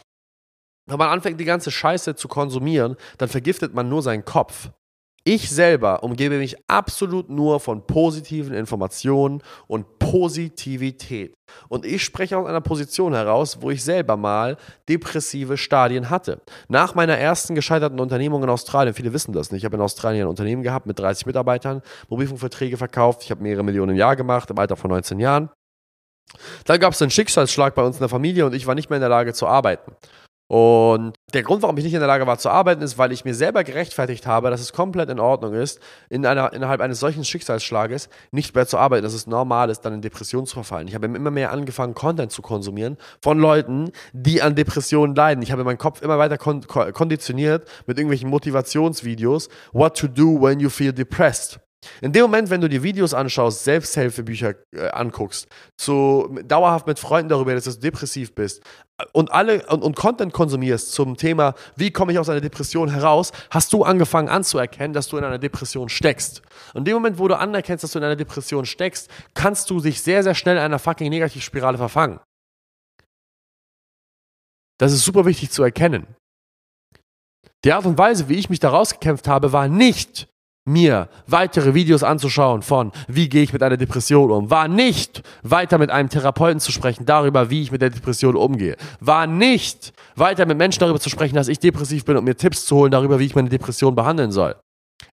Wenn 0.90 0.98
man 0.98 1.10
anfängt, 1.10 1.40
die 1.40 1.46
ganze 1.46 1.72
Scheiße 1.72 2.16
zu 2.16 2.28
konsumieren, 2.28 2.98
dann 3.18 3.30
vergiftet 3.30 3.74
man 3.74 3.88
nur 3.88 4.02
seinen 4.02 4.26
Kopf. 4.26 4.70
Ich 5.24 5.52
selber 5.52 6.02
umgebe 6.02 6.40
mich 6.40 6.58
absolut 6.68 7.30
nur 7.30 7.60
von 7.60 7.86
positiven 7.86 8.56
Informationen 8.56 9.44
und 9.68 10.00
Positivität. 10.00 11.36
Und 11.70 11.86
ich 11.86 12.04
spreche 12.04 12.38
aus 12.40 12.48
einer 12.48 12.62
Position 12.62 13.14
heraus, 13.14 13.62
wo 13.62 13.70
ich 13.70 13.84
selber 13.84 14.18
mal 14.18 14.58
depressive 14.90 15.58
Stadien 15.58 16.10
hatte. 16.10 16.42
Nach 16.70 16.96
meiner 16.96 17.18
ersten 17.18 17.54
gescheiterten 17.54 18.00
Unternehmung 18.00 18.42
in 18.42 18.50
Australien, 18.50 18.96
viele 18.96 19.14
wissen 19.14 19.32
das 19.32 19.52
nicht, 19.52 19.62
ich 19.62 19.66
habe 19.66 19.76
in 19.76 19.82
Australien 19.82 20.24
ein 20.24 20.30
Unternehmen 20.30 20.64
gehabt 20.64 20.88
mit 20.88 20.98
30 20.98 21.28
Mitarbeitern, 21.28 21.84
Mobilfunkverträge 22.10 22.78
verkauft, 22.78 23.22
ich 23.24 23.30
habe 23.30 23.44
mehrere 23.44 23.64
Millionen 23.64 23.92
im 23.92 23.98
Jahr 23.98 24.16
gemacht, 24.16 24.50
im 24.50 24.58
Alter 24.58 24.76
von 24.76 24.90
19 24.90 25.20
Jahren. 25.20 25.52
Dann 26.66 26.80
gab 26.80 26.94
es 26.94 27.02
einen 27.02 27.12
Schicksalsschlag 27.12 27.76
bei 27.76 27.84
uns 27.84 27.98
in 27.98 28.02
der 28.02 28.10
Familie 28.10 28.46
und 28.46 28.56
ich 28.56 28.66
war 28.66 28.74
nicht 28.74 28.90
mehr 28.90 28.98
in 28.98 29.02
der 29.02 29.10
Lage 29.10 29.34
zu 29.34 29.46
arbeiten. 29.46 29.96
Und 30.52 31.14
der 31.34 31.44
Grund, 31.44 31.62
warum 31.62 31.78
ich 31.78 31.86
nicht 31.86 31.94
in 31.94 32.02
der 32.02 32.10
Lage 32.10 32.28
war 32.28 32.38
zu 32.38 32.50
arbeiten, 32.50 32.82
ist, 32.82 32.98
weil 32.98 33.14
ich 33.14 33.24
mir 33.24 33.34
selber 33.34 33.64
gerechtfertigt 33.64 34.28
habe, 34.28 34.50
dass 34.50 34.60
es 34.60 34.74
komplett 34.74 35.10
in 35.10 35.18
Ordnung 35.18 35.54
ist, 35.54 35.80
in 36.10 36.26
einer, 36.26 36.52
innerhalb 36.52 36.82
eines 36.82 37.00
solchen 37.00 37.24
Schicksalsschlages 37.24 38.10
nicht 38.32 38.54
mehr 38.54 38.68
zu 38.68 38.78
arbeiten, 38.78 39.04
dass 39.04 39.14
es 39.14 39.28
normal 39.28 39.70
ist, 39.70 39.80
dann 39.86 39.94
in 39.94 40.02
Depressionen 40.02 40.46
zu 40.46 40.56
verfallen. 40.56 40.90
Ich 40.90 40.94
habe 40.94 41.06
immer 41.06 41.32
mehr 41.32 41.54
angefangen, 41.54 41.94
Content 41.94 42.34
zu 42.34 42.42
konsumieren 42.42 42.98
von 43.22 43.40
Leuten, 43.40 43.94
die 44.12 44.42
an 44.42 44.56
Depressionen 44.56 45.16
leiden. 45.16 45.42
Ich 45.42 45.54
habe 45.54 45.64
meinen 45.64 45.78
Kopf 45.78 46.02
immer 46.02 46.18
weiter 46.18 46.38
kon 46.38 46.68
konditioniert 46.68 47.66
mit 47.88 47.98
irgendwelchen 47.98 48.30
Motivationsvideos. 48.30 49.48
What 49.72 49.98
to 50.00 50.10
do 50.10 50.42
when 50.42 50.60
you 50.60 50.70
feel 50.70 50.92
depressed. 50.92 51.62
In 52.02 52.14
dem 52.14 52.24
Moment, 52.24 52.50
wenn 52.50 52.62
du 52.62 52.70
dir 52.70 52.84
Videos 52.84 53.14
anschaust, 53.14 53.64
Selbsthilfebücher 53.64 54.54
äh, 54.72 54.90
anguckst, 54.90 55.48
zu, 55.78 56.30
dauerhaft 56.44 56.86
mit 56.86 57.00
Freunden 57.00 57.30
darüber, 57.30 57.56
dass 57.56 57.64
du 57.64 57.80
depressiv 57.80 58.36
bist 58.36 58.62
äh, 59.00 59.06
und 59.14 59.32
alle 59.32 59.66
und, 59.68 59.82
und 59.82 59.96
Content 59.96 60.32
konsumierst 60.32 60.92
zum 60.92 61.18
Thema, 61.18 61.56
wie 61.76 61.92
komme 61.92 62.12
ich 62.12 62.20
aus 62.20 62.30
einer 62.30 62.42
Depression 62.42 62.90
heraus, 62.90 63.32
hast 63.50 63.74
du 63.74 63.84
angefangen 63.84 64.30
anzuerkennen, 64.30 64.94
dass 64.94 65.08
du 65.08 65.18
in 65.18 65.24
einer 65.24 65.40
Depression 65.40 65.90
steckst. 65.90 66.44
In 66.76 66.86
dem 66.86 66.94
Moment, 66.94 67.18
wo 67.18 67.28
du 67.28 67.38
anerkennst, 67.38 67.84
dass 67.84 67.92
du 67.92 68.00
in 68.00 68.06
einer 68.06 68.16
Depression 68.16 68.66
steckst, 68.66 69.10
kannst 69.34 69.70
du 69.70 69.82
dich 69.82 70.02
sehr, 70.02 70.22
sehr 70.22 70.36
schnell 70.36 70.58
in 70.58 70.64
einer 70.64 70.80
fucking 70.80 71.10
Negativspirale 71.10 71.78
verfangen. 71.78 72.20
Das 74.80 74.94
ist 74.94 75.04
super 75.04 75.26
wichtig 75.26 75.52
zu 75.52 75.64
erkennen. 75.64 76.08
Die 77.64 77.74
Art 77.74 77.86
und 77.86 77.98
Weise, 77.98 78.30
wie 78.30 78.36
ich 78.36 78.50
mich 78.50 78.60
da 78.60 78.70
rausgekämpft 78.70 79.28
habe, 79.28 79.54
war 79.54 79.68
nicht 79.68 80.31
mir 80.66 81.10
weitere 81.28 81.74
Videos 81.74 82.04
anzuschauen 82.04 82.62
von, 82.62 82.92
wie 83.08 83.30
gehe 83.30 83.44
ich 83.44 83.54
mit 83.54 83.64
einer 83.64 83.78
Depression 83.78 84.30
um, 84.32 84.50
war 84.50 84.68
nicht 84.68 85.24
weiter 85.44 85.78
mit 85.78 85.90
einem 85.90 86.10
Therapeuten 86.10 86.60
zu 86.60 86.72
sprechen 86.72 87.06
darüber, 87.06 87.50
wie 87.50 87.64
ich 87.64 87.72
mit 87.72 87.82
der 87.82 87.90
Depression 87.90 88.36
umgehe, 88.36 88.76
war 89.00 89.26
nicht 89.26 89.94
weiter 90.16 90.46
mit 90.46 90.58
Menschen 90.58 90.80
darüber 90.80 91.00
zu 91.00 91.10
sprechen, 91.10 91.36
dass 91.36 91.48
ich 91.48 91.60
depressiv 91.60 92.06
bin 92.06 92.18
und 92.18 92.24
mir 92.24 92.36
Tipps 92.36 92.66
zu 92.66 92.76
holen 92.76 92.92
darüber, 92.92 93.20
wie 93.20 93.26
ich 93.26 93.36
meine 93.36 93.50
Depression 93.50 93.96
behandeln 93.96 94.32
soll. 94.32 94.56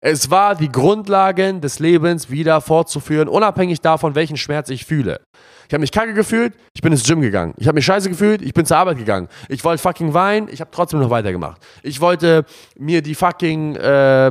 Es 0.00 0.30
war 0.30 0.54
die 0.54 0.70
Grundlagen 0.70 1.60
des 1.60 1.78
Lebens 1.78 2.30
wieder 2.30 2.60
fortzuführen, 2.60 3.26
unabhängig 3.26 3.80
davon, 3.80 4.14
welchen 4.14 4.36
Schmerz 4.36 4.68
ich 4.68 4.84
fühle. 4.84 5.20
Ich 5.66 5.74
habe 5.74 5.80
mich 5.80 5.92
kacke 5.92 6.14
gefühlt, 6.14 6.54
ich 6.74 6.82
bin 6.82 6.92
ins 6.92 7.04
Gym 7.04 7.20
gegangen. 7.20 7.54
Ich 7.56 7.66
habe 7.66 7.74
mich 7.74 7.84
scheiße 7.84 8.08
gefühlt, 8.08 8.42
ich 8.42 8.54
bin 8.54 8.64
zur 8.64 8.76
Arbeit 8.76 8.98
gegangen. 8.98 9.28
Ich 9.48 9.64
wollte 9.64 9.82
fucking 9.82 10.14
weinen, 10.14 10.48
ich 10.50 10.60
habe 10.60 10.70
trotzdem 10.70 11.00
noch 11.00 11.10
weitergemacht. 11.10 11.60
Ich 11.82 12.00
wollte 12.00 12.44
mir 12.78 13.02
die 13.02 13.14
fucking 13.14 13.76
äh, 13.76 14.30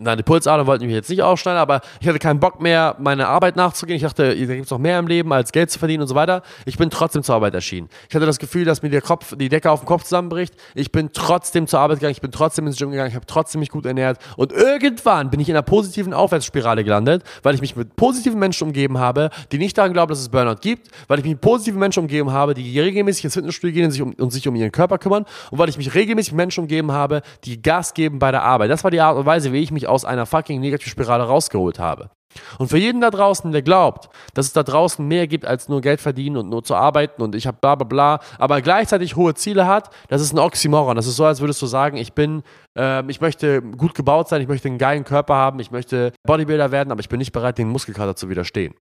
Nein, 0.00 0.16
die 0.16 0.22
Pulsader 0.22 0.66
wollten 0.66 0.86
mich 0.86 0.94
jetzt 0.94 1.10
nicht 1.10 1.22
aufschneiden, 1.22 1.60
aber 1.60 1.80
ich 2.00 2.08
hatte 2.08 2.18
keinen 2.18 2.40
Bock 2.40 2.60
mehr, 2.60 2.96
meine 2.98 3.28
Arbeit 3.28 3.56
nachzugehen. 3.56 3.96
Ich 3.96 4.02
dachte, 4.02 4.28
da 4.28 4.54
gibt 4.54 4.66
es 4.66 4.70
noch 4.70 4.78
mehr 4.78 4.98
im 4.98 5.06
Leben, 5.06 5.32
als 5.32 5.52
Geld 5.52 5.70
zu 5.70 5.78
verdienen 5.78 6.02
und 6.02 6.08
so 6.08 6.14
weiter. 6.14 6.42
Ich 6.64 6.78
bin 6.78 6.90
trotzdem 6.90 7.22
zur 7.22 7.34
Arbeit 7.34 7.54
erschienen. 7.54 7.88
Ich 8.08 8.14
hatte 8.14 8.26
das 8.26 8.38
Gefühl, 8.38 8.64
dass 8.64 8.82
mir 8.82 8.90
der 8.90 9.02
Kopf, 9.02 9.34
die 9.36 9.48
Decke 9.48 9.70
auf 9.70 9.80
dem 9.80 9.86
Kopf 9.86 10.04
zusammenbricht. 10.04 10.54
Ich 10.74 10.92
bin 10.92 11.10
trotzdem 11.12 11.66
zur 11.66 11.80
Arbeit 11.80 11.98
gegangen, 11.98 12.12
ich 12.12 12.20
bin 12.20 12.32
trotzdem 12.32 12.66
ins 12.66 12.78
Gym 12.78 12.90
gegangen, 12.90 13.08
ich 13.08 13.14
habe 13.14 13.26
trotzdem 13.26 13.60
mich 13.60 13.70
gut 13.70 13.86
ernährt. 13.86 14.18
Und 14.36 14.52
irgendwann 14.52 15.30
bin 15.30 15.40
ich 15.40 15.48
in 15.48 15.54
einer 15.54 15.62
positiven 15.62 16.14
Aufwärtsspirale 16.14 16.84
gelandet, 16.84 17.22
weil 17.42 17.54
ich 17.54 17.60
mich 17.60 17.76
mit 17.76 17.96
positiven 17.96 18.38
Menschen 18.38 18.68
umgeben 18.68 18.98
habe, 18.98 19.30
die 19.52 19.58
nicht 19.58 19.76
daran 19.78 19.92
glauben, 19.92 20.10
dass 20.10 20.20
es 20.20 20.28
Burnout 20.28 20.60
gibt, 20.60 20.88
weil 21.08 21.18
ich 21.18 21.24
mich 21.24 21.34
mit 21.34 21.40
positiven 21.40 21.78
Menschen 21.80 22.00
umgeben 22.00 22.32
habe, 22.32 22.54
die 22.54 22.78
regelmäßig 22.80 23.24
ins 23.24 23.34
Fitnessstudio 23.34 23.74
gehen 23.74 23.84
und 23.86 23.90
sich 23.92 24.02
um, 24.02 24.12
und 24.12 24.30
sich 24.32 24.46
um 24.48 24.54
ihren 24.54 24.72
Körper 24.72 24.98
kümmern 24.98 25.24
und 25.50 25.58
weil 25.58 25.68
ich 25.68 25.78
mich 25.78 25.94
regelmäßig 25.94 26.32
mit 26.32 26.38
Menschen 26.38 26.60
umgeben 26.60 26.92
habe, 26.92 27.22
die 27.44 27.60
Gas 27.60 27.94
geben 27.94 28.18
bei 28.18 28.30
der 28.30 28.42
Arbeit. 28.42 28.70
Das 28.70 28.84
war 28.84 28.90
die 28.90 29.00
Art 29.00 29.16
und 29.16 29.26
Weise, 29.26 29.52
wie 29.52 29.62
ich 29.62 29.70
mich 29.70 29.85
aus 29.86 30.04
einer 30.04 30.26
fucking 30.26 30.60
Negativspirale 30.60 31.24
rausgeholt 31.24 31.78
habe. 31.78 32.10
Und 32.58 32.68
für 32.68 32.78
jeden 32.78 33.00
da 33.00 33.10
draußen, 33.10 33.50
der 33.52 33.62
glaubt, 33.62 34.08
dass 34.34 34.46
es 34.46 34.52
da 34.52 34.62
draußen 34.62 35.06
mehr 35.06 35.26
gibt 35.26 35.46
als 35.46 35.68
nur 35.68 35.80
Geld 35.80 36.00
verdienen 36.00 36.36
und 36.36 36.48
nur 36.48 36.62
zu 36.62 36.74
arbeiten 36.74 37.22
und 37.22 37.34
ich 37.34 37.46
habe 37.46 37.58
bla 37.60 37.74
bla 37.74 37.86
bla, 37.86 38.20
aber 38.38 38.60
gleichzeitig 38.60 39.16
hohe 39.16 39.34
Ziele 39.34 39.66
hat, 39.66 39.90
das 40.08 40.20
ist 40.20 40.32
ein 40.32 40.38
Oxymoron. 40.38 40.96
Das 40.96 41.06
ist 41.06 41.16
so, 41.16 41.24
als 41.24 41.40
würdest 41.40 41.60
du 41.62 41.66
sagen, 41.66 41.96
ich 41.96 42.12
bin, 42.12 42.42
äh, 42.78 43.08
ich 43.10 43.20
möchte 43.20 43.62
gut 43.62 43.94
gebaut 43.94 44.28
sein, 44.28 44.42
ich 44.42 44.48
möchte 44.48 44.68
einen 44.68 44.78
geilen 44.78 45.04
Körper 45.04 45.34
haben, 45.34 45.60
ich 45.60 45.70
möchte 45.70 46.12
Bodybuilder 46.26 46.70
werden, 46.70 46.90
aber 46.90 47.00
ich 47.00 47.08
bin 47.08 47.18
nicht 47.18 47.32
bereit, 47.32 47.58
den 47.58 47.68
Muskelkater 47.68 48.16
zu 48.16 48.28
widerstehen. 48.28 48.74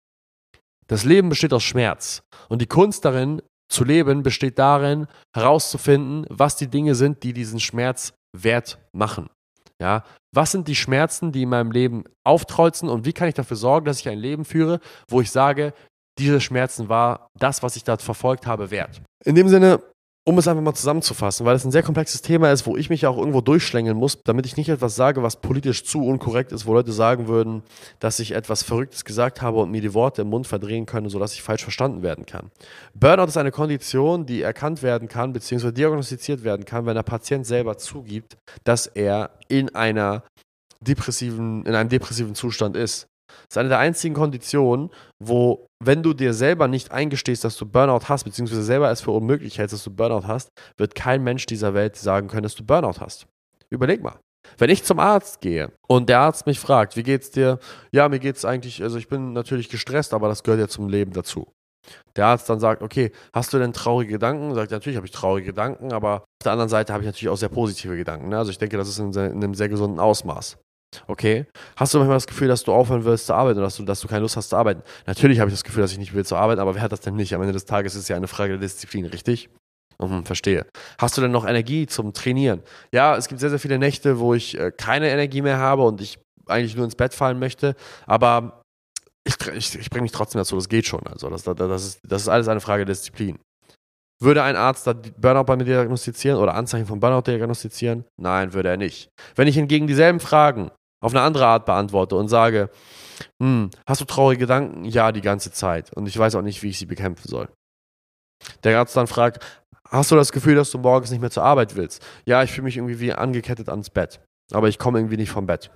Das 0.88 1.04
Leben 1.04 1.30
besteht 1.30 1.54
aus 1.54 1.64
Schmerz. 1.64 2.24
Und 2.48 2.62
die 2.62 2.68
Kunst 2.68 3.06
darin, 3.06 3.42
zu 3.68 3.84
leben, 3.84 4.22
besteht 4.22 4.60
darin, 4.60 5.08
herauszufinden, 5.36 6.28
was 6.30 6.56
die 6.56 6.68
Dinge 6.68 6.94
sind, 6.94 7.24
die 7.24 7.34
diesen 7.34 7.60
Schmerz 7.60 8.14
wert 8.36 8.78
machen. 8.94 9.30
Ja, 9.82 10.03
was 10.34 10.51
sind 10.51 10.67
die 10.67 10.75
Schmerzen, 10.75 11.32
die 11.32 11.44
in 11.44 11.50
meinem 11.50 11.72
Leben 11.72 12.05
auftrolzen 12.24 12.88
und 12.88 13.05
wie 13.05 13.13
kann 13.13 13.27
ich 13.27 13.34
dafür 13.34 13.58
sorgen, 13.58 13.86
dass 13.86 14.00
ich 14.00 14.08
ein 14.08 14.20
Leben 14.20 14.46
führe, 14.46 14.79
wo 15.10 15.20
ich 15.20 15.32
sage, 15.32 15.74
diese 16.17 16.39
Schmerzen 16.39 16.88
war 16.88 17.29
das, 17.38 17.62
was 17.62 17.75
ich 17.75 17.84
da 17.84 17.98
verfolgt 17.98 18.48
habe, 18.48 18.72
wert. 18.72 19.01
In 19.25 19.36
dem 19.36 19.50
Sinne, 19.50 19.82
um 20.27 20.39
es 20.39 20.48
einfach 20.48 20.63
mal 20.63 20.74
zusammenzufassen, 20.74 21.46
weil 21.46 21.55
es 21.55 21.63
ein 21.65 21.72
sehr 21.72 21.84
komplexes 21.84 22.24
Thema 22.24 22.51
ist, 22.51 22.65
wo 22.65 22.75
ich 22.75 22.89
mich 22.89 23.05
auch 23.05 23.17
irgendwo 23.17 23.41
durchschlängeln 23.41 23.96
muss, 23.96 24.24
damit 24.24 24.48
ich 24.48 24.58
nicht 24.58 24.70
etwas 24.70 24.96
sage, 24.96 25.22
was 25.22 25.39
politisch 25.39 25.86
zu 25.86 26.03
unkorrekt 26.03 26.51
ist, 26.51 26.65
wo 26.65 26.74
Leute 26.74 26.91
sagen 26.91 27.27
würden, 27.27 27.62
dass 28.00 28.20
ich 28.20 28.32
etwas 28.32 28.63
Verrücktes 28.63 29.05
gesagt 29.05 29.44
habe 29.44 29.60
und 29.60 29.70
mir 29.70 29.82
die 29.82 29.94
Worte 29.94 30.24
im 30.24 30.29
Mund 30.29 30.48
verdrehen 30.48 30.88
können, 30.88 31.10
sodass 31.10 31.34
ich 31.34 31.44
falsch 31.44 31.62
verstanden 31.62 32.01
werden 32.01 32.25
kann. 32.25 32.50
Burnout 32.96 33.25
ist 33.25 33.38
eine 33.38 33.51
Kondition, 33.51 34.25
die 34.25 34.41
erkannt 34.41 34.82
werden 34.82 35.08
kann, 35.08 35.32
beziehungsweise 35.32 35.74
diagnostiziert 35.74 36.44
werden 36.44 36.65
kann, 36.65 36.88
wenn 36.88 36.96
der 36.96 37.03
Patient 37.03 37.46
selber 37.46 37.77
zugibt, 37.77 38.36
dass 38.63 38.88
er 38.88 39.29
in 39.48 39.75
einer 39.75 40.24
depressiven, 40.82 41.63
in 41.65 41.75
einem 41.75 41.89
depressiven 41.89 42.34
Zustand 42.34 42.75
ist. 42.75 43.08
Das 43.44 43.51
ist 43.51 43.58
eine 43.58 43.70
der 43.70 43.80
einzigen 43.80 44.15
Konditionen, 44.15 44.89
wo, 45.20 45.68
wenn 45.84 46.04
du 46.04 46.13
dir 46.13 46.34
selber 46.34 46.68
nicht 46.68 46.92
eingestehst, 46.92 47.44
dass 47.44 47.58
du 47.58 47.65
Burnout 47.65 48.08
hast, 48.10 48.24
beziehungsweise 48.24 48.63
selber 48.63 48.89
es 48.92 49.01
für 49.01 49.12
unmöglich 49.12 49.58
hältst, 49.58 49.74
dass 49.74 49.84
du 49.84 49.92
Burnout 49.92 50.27
hast, 50.27 50.50
wird 50.77 50.96
kein 50.96 51.24
Mensch 51.24 51.46
dieser 51.46 51.74
Welt 51.74 51.96
sagen 51.96 52.27
können, 52.27 52.44
dass 52.44 52.56
du 52.56 52.63
Burnout 52.63 53.00
hast. 53.00 53.27
Überleg 53.70 54.01
mal. 54.01 54.20
Wenn 54.58 54.70
ich 54.70 54.84
zum 54.84 55.00
Arzt 55.00 55.42
gehe 55.42 55.72
und 55.88 56.08
der 56.10 56.20
Arzt 56.20 56.46
mich 56.46 56.60
fragt, 56.60 56.96
wie 56.96 57.04
geht's 57.04 57.32
dir? 57.32 57.60
Ja, 57.92 58.08
mir 58.10 58.20
geht's 58.20 58.46
eigentlich, 58.46 58.84
also 58.84 58.98
ich 58.98 59.08
bin 59.08 59.34
natürlich 59.34 59.70
gestresst, 59.70 60.13
aber 60.13 60.27
das 60.27 60.44
gehört 60.44 60.60
ja 60.62 60.68
zum 60.68 60.88
Leben 60.88 61.13
dazu. 61.13 61.48
Der 62.15 62.27
Arzt 62.27 62.50
dann 62.50 62.60
sagt, 62.60 62.82
okay, 62.82 63.12
hast 63.34 63.54
du 63.54 63.60
denn 63.60 63.74
traurige 63.74 64.13
Gedanken? 64.13 64.56
Sagt, 64.56 64.72
natürlich 64.72 64.98
habe 64.98 65.06
ich 65.06 65.12
traurige 65.12 65.48
Gedanken, 65.48 65.94
aber 65.94 66.22
auf 66.22 66.44
der 66.44 66.54
anderen 66.54 66.70
Seite 66.70 66.94
habe 66.94 67.04
ich 67.04 67.08
natürlich 67.08 67.30
auch 67.30 67.38
sehr 67.38 67.50
positive 67.50 67.96
Gedanken. 67.96 68.30
Ne? 68.30 68.38
Also 68.38 68.51
ich 68.51 68.58
denke, 68.58 68.77
das 68.77 68.88
ist 68.88 69.00
in, 69.00 69.13
in 69.13 69.44
einem 69.44 69.54
sehr 69.54 69.70
gesunden 69.70 70.00
Ausmaß. 70.00 70.58
Okay. 71.08 71.46
Hast 71.75 71.94
du 71.94 71.98
manchmal 71.98 72.18
das 72.18 72.28
Gefühl, 72.28 72.48
dass 72.48 72.64
du 72.64 72.74
aufhören 72.74 73.06
willst 73.06 73.28
zu 73.28 73.34
arbeiten 73.34 73.58
oder 73.58 73.68
dass 73.68 73.78
du, 73.78 73.84
dass 73.84 74.00
du 74.00 74.08
keine 74.08 74.22
Lust 74.22 74.38
hast 74.38 74.50
zu 74.50 74.56
arbeiten? 74.56 74.82
Natürlich 75.06 75.40
habe 75.40 75.50
ich 75.50 75.56
das 75.56 75.64
Gefühl, 75.64 75.82
dass 75.82 75.92
ich 75.92 75.98
nicht 75.98 76.14
will 76.14 76.25
zu 76.25 76.36
arbeiten, 76.36 76.60
aber 76.62 76.75
wer 76.75 76.82
hat 76.82 76.92
das 76.92 77.02
denn 77.02 77.16
nicht? 77.16 77.34
Am 77.34 77.42
Ende 77.42 77.54
des 77.54 77.66
Tages 77.66 77.96
ist 77.96 78.04
es 78.04 78.08
ja 78.08 78.16
eine 78.16 78.28
Frage 78.28 78.54
der 78.54 78.62
Disziplin, 78.62 79.06
richtig? 79.06 79.50
Mhm, 80.00 80.25
verstehe. 80.25 80.66
Hast 80.98 81.18
du 81.18 81.22
denn 81.22 81.32
noch 81.32 81.46
Energie 81.46 81.88
zum 81.88 82.14
Trainieren? 82.14 82.62
Ja, 82.94 83.16
es 83.16 83.28
gibt 83.28 83.40
sehr, 83.40 83.50
sehr 83.50 83.60
viele 83.60 83.80
Nächte, 83.80 84.20
wo 84.20 84.34
ich 84.34 84.58
äh, 84.60 84.72
keine 84.72 85.10
Energie 85.10 85.42
mehr 85.42 85.58
habe 85.58 85.84
und 85.84 86.02
ich 86.02 86.20
eigentlich 86.48 86.75
nur 86.75 86.86
ins 86.86 86.96
Bett 86.96 87.14
fallen 87.14 87.40
möchte, 87.40 87.75
aber 88.06 88.62
ich, 89.25 89.36
ich, 89.48 89.80
ich 89.80 89.90
bringe 89.90 90.04
mich 90.04 90.12
trotzdem 90.12 90.40
dazu, 90.40 90.56
das 90.56 90.70
geht 90.70 90.86
schon. 90.86 91.02
Also 91.08 91.30
das, 91.30 91.44
das, 91.44 91.86
ist, 91.86 92.00
das 92.04 92.24
ist 92.24 92.28
alles 92.28 92.48
eine 92.48 92.62
Frage 92.62 92.86
der 92.86 92.94
Disziplin. 92.94 93.40
Würde 94.22 94.44
ein 94.44 94.56
Arzt 94.56 94.88
da 94.88 94.94
Burnout 94.94 95.44
bei 95.44 95.58
mir 95.58 95.66
diagnostizieren 95.66 96.40
oder 96.40 96.54
Anzeichen 96.54 96.86
von 96.86 97.00
Burnout 97.00 97.24
diagnostizieren? 97.24 98.06
Nein, 98.20 98.54
würde 98.54 98.70
er 98.70 98.78
nicht. 98.78 99.10
Wenn 99.36 99.48
ich 99.48 99.56
hingegen 99.56 99.88
dieselben 99.88 100.20
Fragen 100.20 100.72
auf 101.06 101.14
eine 101.14 101.22
andere 101.22 101.46
Art 101.46 101.66
beantworte 101.66 102.16
und 102.16 102.30
sage, 102.30 102.72
hm, 103.40 103.70
hast 103.86 104.02
du 104.02 104.06
traurige 104.06 104.40
Gedanken? 104.40 104.86
Ja, 104.86 105.12
die 105.12 105.22
ganze 105.22 105.52
Zeit. 105.52 105.94
Und 105.94 106.08
ich 106.08 106.18
weiß 106.18 106.34
auch 106.34 106.42
nicht, 106.42 106.64
wie 106.64 106.70
ich 106.70 106.80
sie 106.80 106.88
bekämpfen 106.88 107.28
soll. 107.28 107.48
Der 108.64 108.80
Arzt 108.80 108.98
dann 108.98 109.06
fragt, 109.06 109.46
hast 109.88 110.10
du 110.10 110.16
das 110.16 110.32
Gefühl, 110.32 110.56
dass 110.56 110.72
du 110.72 110.80
morgens 110.80 111.12
nicht 111.12 111.22
mehr 111.22 111.30
zur 111.30 111.44
Arbeit 111.44 111.76
willst? 111.76 112.04
Ja, 112.26 112.42
ich 112.42 112.52
fühle 112.52 112.66
mich 112.66 112.78
irgendwie 112.78 113.00
wie 113.00 113.14
angekettet 113.14 113.70
ans 113.70 113.92
Bett. 113.92 114.20
Aber 114.52 114.68
ich 114.68 114.80
komme 114.80 114.98
irgendwie 114.98 115.18
nicht 115.18 115.30
vom 115.30 115.46
Bett. 115.46 115.70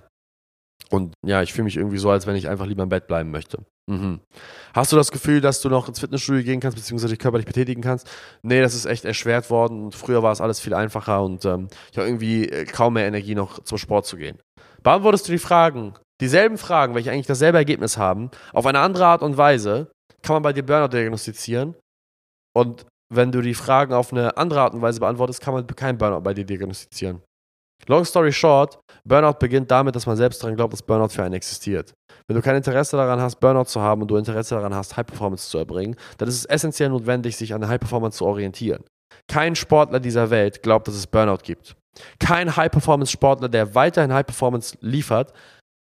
Und 0.90 1.14
ja, 1.24 1.42
ich 1.42 1.52
fühle 1.52 1.64
mich 1.64 1.76
irgendwie 1.76 1.98
so, 1.98 2.10
als 2.10 2.26
wenn 2.26 2.34
ich 2.34 2.48
einfach 2.48 2.66
lieber 2.66 2.82
im 2.82 2.88
Bett 2.88 3.06
bleiben 3.06 3.30
möchte. 3.30 3.58
Mhm. 3.88 4.20
Hast 4.74 4.90
du 4.92 4.96
das 4.96 5.12
Gefühl, 5.12 5.40
dass 5.40 5.60
du 5.60 5.68
noch 5.68 5.88
ins 5.88 6.00
Fitnessstudio 6.00 6.42
gehen 6.42 6.60
kannst, 6.60 6.76
beziehungsweise 6.76 7.12
dich 7.12 7.18
körperlich 7.18 7.46
betätigen 7.46 7.82
kannst? 7.82 8.08
Nee, 8.42 8.60
das 8.60 8.74
ist 8.74 8.86
echt 8.86 9.04
erschwert 9.04 9.50
worden 9.50 9.84
und 9.84 9.94
früher 9.94 10.22
war 10.22 10.32
es 10.32 10.40
alles 10.40 10.58
viel 10.60 10.74
einfacher 10.74 11.22
und 11.22 11.44
ähm, 11.44 11.68
ich 11.90 11.98
habe 11.98 12.08
irgendwie 12.08 12.48
äh, 12.48 12.64
kaum 12.64 12.94
mehr 12.94 13.06
Energie, 13.06 13.34
noch 13.34 13.62
zum 13.64 13.78
Sport 13.78 14.06
zu 14.06 14.16
gehen. 14.16 14.38
Beantwortest 14.82 15.28
du 15.28 15.32
die 15.32 15.38
Fragen, 15.38 15.94
dieselben 16.20 16.58
Fragen, 16.58 16.94
welche 16.94 17.10
eigentlich 17.10 17.26
dasselbe 17.26 17.58
Ergebnis 17.58 17.96
haben, 17.96 18.30
auf 18.52 18.66
eine 18.66 18.80
andere 18.80 19.06
Art 19.06 19.22
und 19.22 19.36
Weise, 19.36 19.90
kann 20.22 20.34
man 20.34 20.42
bei 20.42 20.52
dir 20.52 20.64
Burnout 20.64 20.88
diagnostizieren. 20.88 21.74
Und 22.54 22.86
wenn 23.12 23.32
du 23.32 23.40
die 23.40 23.54
Fragen 23.54 23.92
auf 23.92 24.12
eine 24.12 24.36
andere 24.36 24.60
Art 24.60 24.74
und 24.74 24.82
Weise 24.82 25.00
beantwortest, 25.00 25.40
kann 25.40 25.54
man 25.54 25.66
kein 25.66 25.98
Burnout 25.98 26.20
bei 26.20 26.34
dir 26.34 26.44
diagnostizieren. 26.44 27.22
Long 27.86 28.04
story 28.04 28.32
short, 28.32 28.78
Burnout 29.04 29.38
beginnt 29.38 29.70
damit, 29.70 29.96
dass 29.96 30.06
man 30.06 30.16
selbst 30.16 30.42
daran 30.42 30.56
glaubt, 30.56 30.72
dass 30.72 30.82
Burnout 30.82 31.08
für 31.08 31.22
einen 31.22 31.34
existiert. 31.34 31.94
Wenn 32.26 32.36
du 32.36 32.42
kein 32.42 32.56
Interesse 32.56 32.96
daran 32.96 33.20
hast, 33.20 33.40
Burnout 33.40 33.64
zu 33.64 33.80
haben 33.80 34.02
und 34.02 34.08
du 34.08 34.16
Interesse 34.16 34.54
daran 34.54 34.74
hast, 34.74 34.96
High 34.96 35.06
Performance 35.06 35.48
zu 35.48 35.58
erbringen, 35.58 35.96
dann 36.18 36.28
ist 36.28 36.36
es 36.36 36.44
essentiell 36.44 36.90
notwendig, 36.90 37.36
sich 37.36 37.54
an 37.54 37.66
High 37.66 37.80
Performance 37.80 38.18
zu 38.18 38.26
orientieren. 38.26 38.84
Kein 39.28 39.56
Sportler 39.56 39.98
dieser 39.98 40.30
Welt 40.30 40.62
glaubt, 40.62 40.88
dass 40.88 40.94
es 40.94 41.06
Burnout 41.06 41.42
gibt. 41.42 41.74
Kein 42.18 42.56
High-Performance-Sportler, 42.56 43.48
der 43.48 43.74
weiterhin 43.74 44.12
High-Performance 44.12 44.78
liefert, 44.80 45.32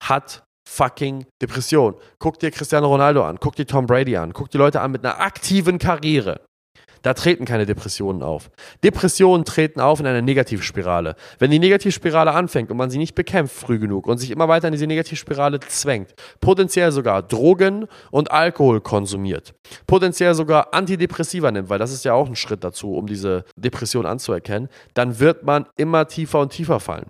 hat 0.03 0.43
fucking 0.67 1.25
Depression. 1.41 1.95
Guck 2.19 2.39
dir 2.39 2.51
Cristiano 2.51 2.87
Ronaldo 2.87 3.23
an, 3.25 3.37
guck 3.39 3.55
dir 3.55 3.65
Tom 3.65 3.85
Brady 3.85 4.15
an, 4.15 4.33
guck 4.33 4.49
dir 4.49 4.59
Leute 4.59 4.81
an 4.81 4.91
mit 4.91 5.03
einer 5.03 5.19
aktiven 5.19 5.79
Karriere. 5.79 6.41
Da 7.01 7.13
treten 7.13 7.45
keine 7.45 7.65
Depressionen 7.65 8.23
auf. 8.23 8.49
Depressionen 8.83 9.45
treten 9.45 9.79
auf 9.79 9.99
in 9.99 10.07
einer 10.07 10.21
Negativspirale. 10.21 11.15
Wenn 11.37 11.51
die 11.51 11.59
Negativspirale 11.59 12.31
anfängt 12.31 12.71
und 12.71 12.77
man 12.77 12.89
sie 12.89 12.97
nicht 12.97 13.15
bekämpft 13.15 13.55
früh 13.55 13.79
genug 13.79 14.07
und 14.07 14.17
sich 14.17 14.31
immer 14.31 14.47
weiter 14.47 14.67
in 14.67 14.73
diese 14.73 14.87
Negativspirale 14.87 15.59
zwängt, 15.61 16.13
potenziell 16.41 16.91
sogar 16.91 17.23
Drogen 17.23 17.87
und 18.11 18.31
Alkohol 18.31 18.81
konsumiert, 18.81 19.53
potenziell 19.87 20.33
sogar 20.33 20.73
Antidepressiva 20.73 21.51
nimmt, 21.51 21.69
weil 21.69 21.79
das 21.79 21.93
ist 21.93 22.05
ja 22.05 22.13
auch 22.13 22.27
ein 22.27 22.35
Schritt 22.35 22.63
dazu, 22.63 22.95
um 22.95 23.07
diese 23.07 23.45
Depression 23.55 24.05
anzuerkennen, 24.05 24.69
dann 24.93 25.19
wird 25.19 25.43
man 25.43 25.65
immer 25.77 26.07
tiefer 26.07 26.39
und 26.39 26.51
tiefer 26.51 26.79
fallen. 26.79 27.09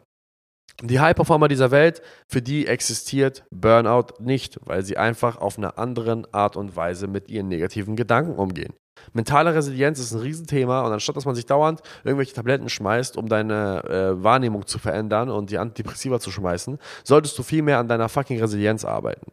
Die 0.81 1.01
High-Performer 1.01 1.50
dieser 1.50 1.72
Welt, 1.72 2.01
für 2.27 2.41
die 2.41 2.65
existiert 2.65 3.43
Burnout 3.51 4.13
nicht, 4.19 4.60
weil 4.63 4.84
sie 4.84 4.98
einfach 4.98 5.38
auf 5.38 5.58
eine 5.58 5.77
andere 5.77 6.24
Art 6.31 6.55
und 6.55 6.77
Weise 6.77 7.08
mit 7.08 7.29
ihren 7.29 7.50
negativen 7.50 7.98
Gedanken 7.98 8.39
umgehen. 8.39 8.74
Mentale 9.13 9.53
Resilienz 9.53 9.99
ist 9.99 10.13
ein 10.13 10.19
Riesenthema 10.19 10.81
und 10.81 10.91
anstatt 10.91 11.15
dass 11.15 11.25
man 11.25 11.35
sich 11.35 11.45
dauernd 11.45 11.81
irgendwelche 12.03 12.33
Tabletten 12.33 12.69
schmeißt, 12.69 13.17
um 13.17 13.27
deine 13.27 13.83
äh, 13.83 14.23
Wahrnehmung 14.23 14.65
zu 14.65 14.79
verändern 14.79 15.29
und 15.29 15.49
die 15.49 15.57
Antidepressiva 15.57 16.19
zu 16.19 16.31
schmeißen, 16.31 16.77
solltest 17.03 17.37
du 17.37 17.43
viel 17.43 17.61
mehr 17.61 17.79
an 17.79 17.87
deiner 17.87 18.09
fucking 18.09 18.39
Resilienz 18.39 18.85
arbeiten. 18.85 19.31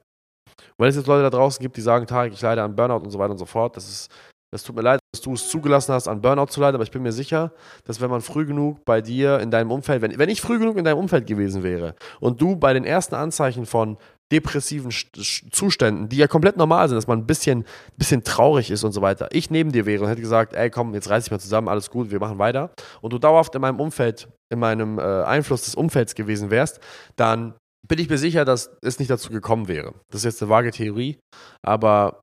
Weil 0.79 0.91
es 0.91 0.97
jetzt 0.97 1.07
Leute 1.07 1.23
da 1.23 1.31
draußen 1.31 1.63
gibt, 1.63 1.77
die 1.77 1.81
sagen, 1.81 2.07
Tarek, 2.07 2.33
ich 2.33 2.41
leide 2.41 2.63
an 2.63 2.77
Burnout 2.77 3.05
und 3.05 3.11
so 3.11 3.19
weiter 3.19 3.33
und 3.33 3.39
so 3.39 3.47
fort, 3.47 3.77
das 3.77 3.89
ist 3.89 4.11
es 4.53 4.63
tut 4.63 4.77
mir 4.77 4.83
leid, 4.83 5.01
dass 5.13 5.21
du 5.21 5.33
es 5.33 5.49
zugelassen 5.49 5.93
hast, 5.93 6.07
an 6.07 6.21
Burnout 6.21 6.47
zu 6.47 6.61
leiden, 6.61 6.77
aber 6.77 6.85
ich 6.85 6.91
bin 6.93 7.03
mir 7.03 7.13
sicher, 7.13 7.53
dass 7.85 8.01
wenn 8.01 8.11
man 8.11 8.21
früh 8.21 8.47
genug 8.47 8.85
bei 8.85 9.01
dir 9.01 9.41
in 9.41 9.51
deinem 9.51 9.73
Umfeld, 9.73 10.03
wenn, 10.03 10.17
wenn 10.19 10.29
ich 10.29 10.41
früh 10.41 10.59
genug 10.59 10.77
in 10.77 10.85
deinem 10.85 10.99
Umfeld 10.99 11.27
gewesen 11.27 11.63
wäre 11.65 11.95
und 12.21 12.41
du 12.41 12.55
bei 12.57 12.73
den 12.73 12.85
ersten 12.85 13.17
Anzeichen 13.17 13.67
von 13.67 13.99
depressiven 14.33 14.91
Zuständen, 14.91 16.09
die 16.09 16.17
ja 16.17 16.27
komplett 16.27 16.57
normal 16.57 16.89
sind, 16.89 16.97
dass 16.97 17.07
man 17.07 17.21
ein 17.21 17.27
bisschen, 17.27 17.65
bisschen 17.97 18.25
traurig 18.25 18.71
ist 18.71 18.83
und 18.83 18.93
so 18.93 19.01
weiter, 19.01 19.29
ich 19.31 19.51
neben 19.51 19.71
dir 19.71 19.87
wäre 19.87 20.03
und 20.03 20.11
hätte 20.11 20.21
gesagt, 20.21 20.55
ey 20.55 20.69
komm, 20.69 20.95
jetzt 20.95 21.09
reiß 21.09 21.25
dich 21.25 21.31
mal 21.31 21.39
zusammen, 21.39 21.69
alles 21.69 21.91
gut, 21.91 22.11
wir 22.11 22.19
machen 22.19 22.39
weiter 22.39 22.71
und 23.03 23.13
du 23.13 23.19
dauerhaft 23.19 23.55
in 23.55 23.61
meinem 23.61 23.79
Umfeld, 23.79 24.29
in 24.53 24.59
meinem 24.59 24.99
äh, 24.99 25.03
Einfluss 25.03 25.63
des 25.63 25.77
Umfelds 25.77 26.17
gewesen 26.17 26.51
wärst, 26.51 26.81
dann 27.15 27.55
bin 27.87 28.01
ich 28.01 28.09
mir 28.09 28.19
sicher, 28.19 28.45
dass 28.45 28.77
es 28.83 28.99
nicht 28.99 29.11
dazu 29.11 29.31
gekommen 29.31 29.69
wäre. 29.69 29.95
Das 30.11 30.23
ist 30.23 30.25
jetzt 30.25 30.43
eine 30.43 30.51
vage 30.51 30.73
Theorie, 30.73 31.19
aber 31.65 32.21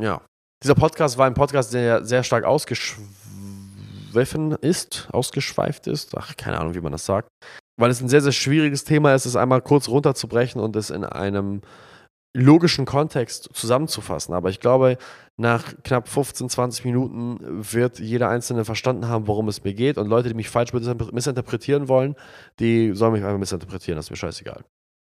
ja. 0.00 0.22
Dieser 0.62 0.74
Podcast 0.74 1.18
war 1.18 1.26
ein 1.26 1.34
Podcast, 1.34 1.72
der 1.72 2.04
sehr 2.04 2.24
stark 2.24 2.44
ausgeschwiffen 2.44 3.06
ist, 4.60 5.08
ausgeschweift 5.12 5.86
ist, 5.86 6.16
ach, 6.16 6.36
keine 6.36 6.58
Ahnung, 6.58 6.74
wie 6.74 6.80
man 6.80 6.90
das 6.90 7.06
sagt. 7.06 7.28
Weil 7.78 7.90
es 7.90 8.02
ein 8.02 8.08
sehr, 8.08 8.20
sehr 8.20 8.32
schwieriges 8.32 8.84
Thema 8.84 9.14
ist, 9.14 9.24
es 9.24 9.36
einmal 9.36 9.62
kurz 9.62 9.88
runterzubrechen 9.88 10.60
und 10.60 10.76
es 10.76 10.90
in 10.90 11.04
einem 11.04 11.62
logischen 12.34 12.84
Kontext 12.84 13.48
zusammenzufassen. 13.54 14.34
Aber 14.34 14.50
ich 14.50 14.60
glaube, 14.60 14.98
nach 15.36 15.74
knapp 15.84 16.08
15, 16.08 16.50
20 16.50 16.84
Minuten 16.84 17.38
wird 17.40 18.00
jeder 18.00 18.28
Einzelne 18.28 18.64
verstanden 18.64 19.08
haben, 19.08 19.26
worum 19.26 19.48
es 19.48 19.64
mir 19.64 19.74
geht. 19.74 19.96
Und 19.96 20.08
Leute, 20.08 20.28
die 20.28 20.34
mich 20.34 20.50
falsch 20.50 20.72
missinterpretieren 20.72 21.88
wollen, 21.88 22.16
die 22.60 22.92
sollen 22.94 23.12
mich 23.12 23.24
einfach 23.24 23.38
missinterpretieren. 23.38 23.96
Das 23.96 24.06
ist 24.06 24.10
mir 24.10 24.16
scheißegal. 24.16 24.64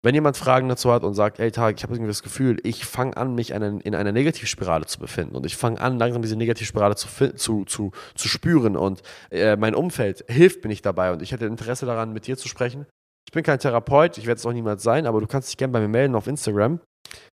Wenn 0.03 0.13
jemand 0.13 0.37
Fragen 0.37 0.69
dazu 0.69 0.91
hat 0.91 1.03
und 1.03 1.15
sagt, 1.15 1.39
ey 1.39 1.51
Tag, 1.51 1.75
ich 1.77 1.83
habe 1.83 1.93
irgendwie 1.93 2.09
das 2.09 2.21
Gefühl, 2.21 2.57
ich 2.63 2.85
fange 2.85 3.17
an, 3.17 3.33
mich 3.33 3.51
in, 3.51 3.79
in 3.81 3.95
einer 3.95 4.11
Negativspirale 4.11 4.85
zu 4.85 4.99
befinden 4.99 5.35
und 5.35 5.45
ich 5.45 5.57
fange 5.57 5.81
an, 5.81 5.97
langsam 5.97 6.21
diese 6.21 6.35
Negativspirale 6.35 6.95
zu, 6.95 7.07
zu, 7.35 7.65
zu, 7.65 7.91
zu 8.13 8.27
spüren 8.27 8.77
und 8.77 9.01
äh, 9.31 9.55
mein 9.55 9.73
Umfeld 9.73 10.23
hilft 10.27 10.63
mir 10.63 10.69
nicht 10.69 10.85
dabei 10.85 11.11
und 11.11 11.21
ich 11.21 11.31
hätte 11.31 11.45
Interesse 11.45 11.85
daran, 11.85 12.13
mit 12.13 12.27
dir 12.27 12.37
zu 12.37 12.47
sprechen. 12.47 12.85
Ich 13.27 13.33
bin 13.33 13.43
kein 13.43 13.59
Therapeut, 13.59 14.17
ich 14.17 14.27
werde 14.27 14.37
es 14.37 14.45
auch 14.45 14.53
niemals 14.53 14.83
sein, 14.83 15.07
aber 15.07 15.19
du 15.19 15.27
kannst 15.27 15.49
dich 15.49 15.57
gerne 15.57 15.73
bei 15.73 15.81
mir 15.81 15.89
melden 15.89 16.15
auf 16.15 16.27
Instagram. 16.27 16.79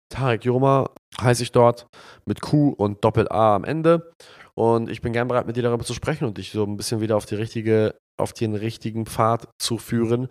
Tarek 0.09 0.45
Joma 0.45 0.89
heiße 1.19 1.43
ich 1.43 1.51
dort 1.51 1.87
mit 2.25 2.41
Q 2.41 2.69
und 2.69 3.03
Doppel-A 3.03 3.55
am 3.55 3.63
Ende. 3.63 4.13
Und 4.53 4.89
ich 4.89 5.01
bin 5.01 5.13
gern 5.13 5.27
bereit, 5.27 5.47
mit 5.47 5.55
dir 5.55 5.63
darüber 5.63 5.83
zu 5.83 5.93
sprechen 5.93 6.25
und 6.25 6.37
dich 6.37 6.51
so 6.51 6.63
ein 6.63 6.77
bisschen 6.77 7.01
wieder 7.01 7.17
auf 7.17 7.25
die 7.25 7.35
richtige, 7.35 7.95
auf 8.19 8.33
den 8.33 8.53
richtigen 8.53 9.05
Pfad 9.05 9.49
zu 9.57 9.77
führen, 9.77 10.27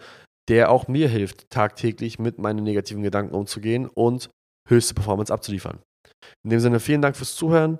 der 0.50 0.70
auch 0.70 0.88
mir 0.88 1.08
hilft, 1.08 1.48
tagtäglich 1.48 2.18
mit 2.18 2.38
meinen 2.38 2.64
negativen 2.64 3.02
Gedanken 3.02 3.34
umzugehen 3.34 3.86
und 3.86 4.30
höchste 4.68 4.94
Performance 4.94 5.32
abzuliefern. 5.32 5.78
In 6.44 6.50
dem 6.50 6.60
Sinne, 6.60 6.80
vielen 6.80 7.00
Dank 7.00 7.16
fürs 7.16 7.36
Zuhören. 7.36 7.78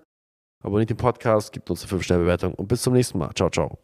Abonniert 0.63 0.91
den 0.91 0.97
Podcast, 0.97 1.53
gibt 1.53 1.69
uns 1.69 1.83
eine 1.83 2.01
5-Sterne-Bewertung 2.01 2.55
und 2.55 2.69
bis 2.69 2.83
zum 2.83 2.93
nächsten 2.93 3.19
Mal. 3.19 3.33
Ciao, 3.35 3.51
ciao. 3.51 3.79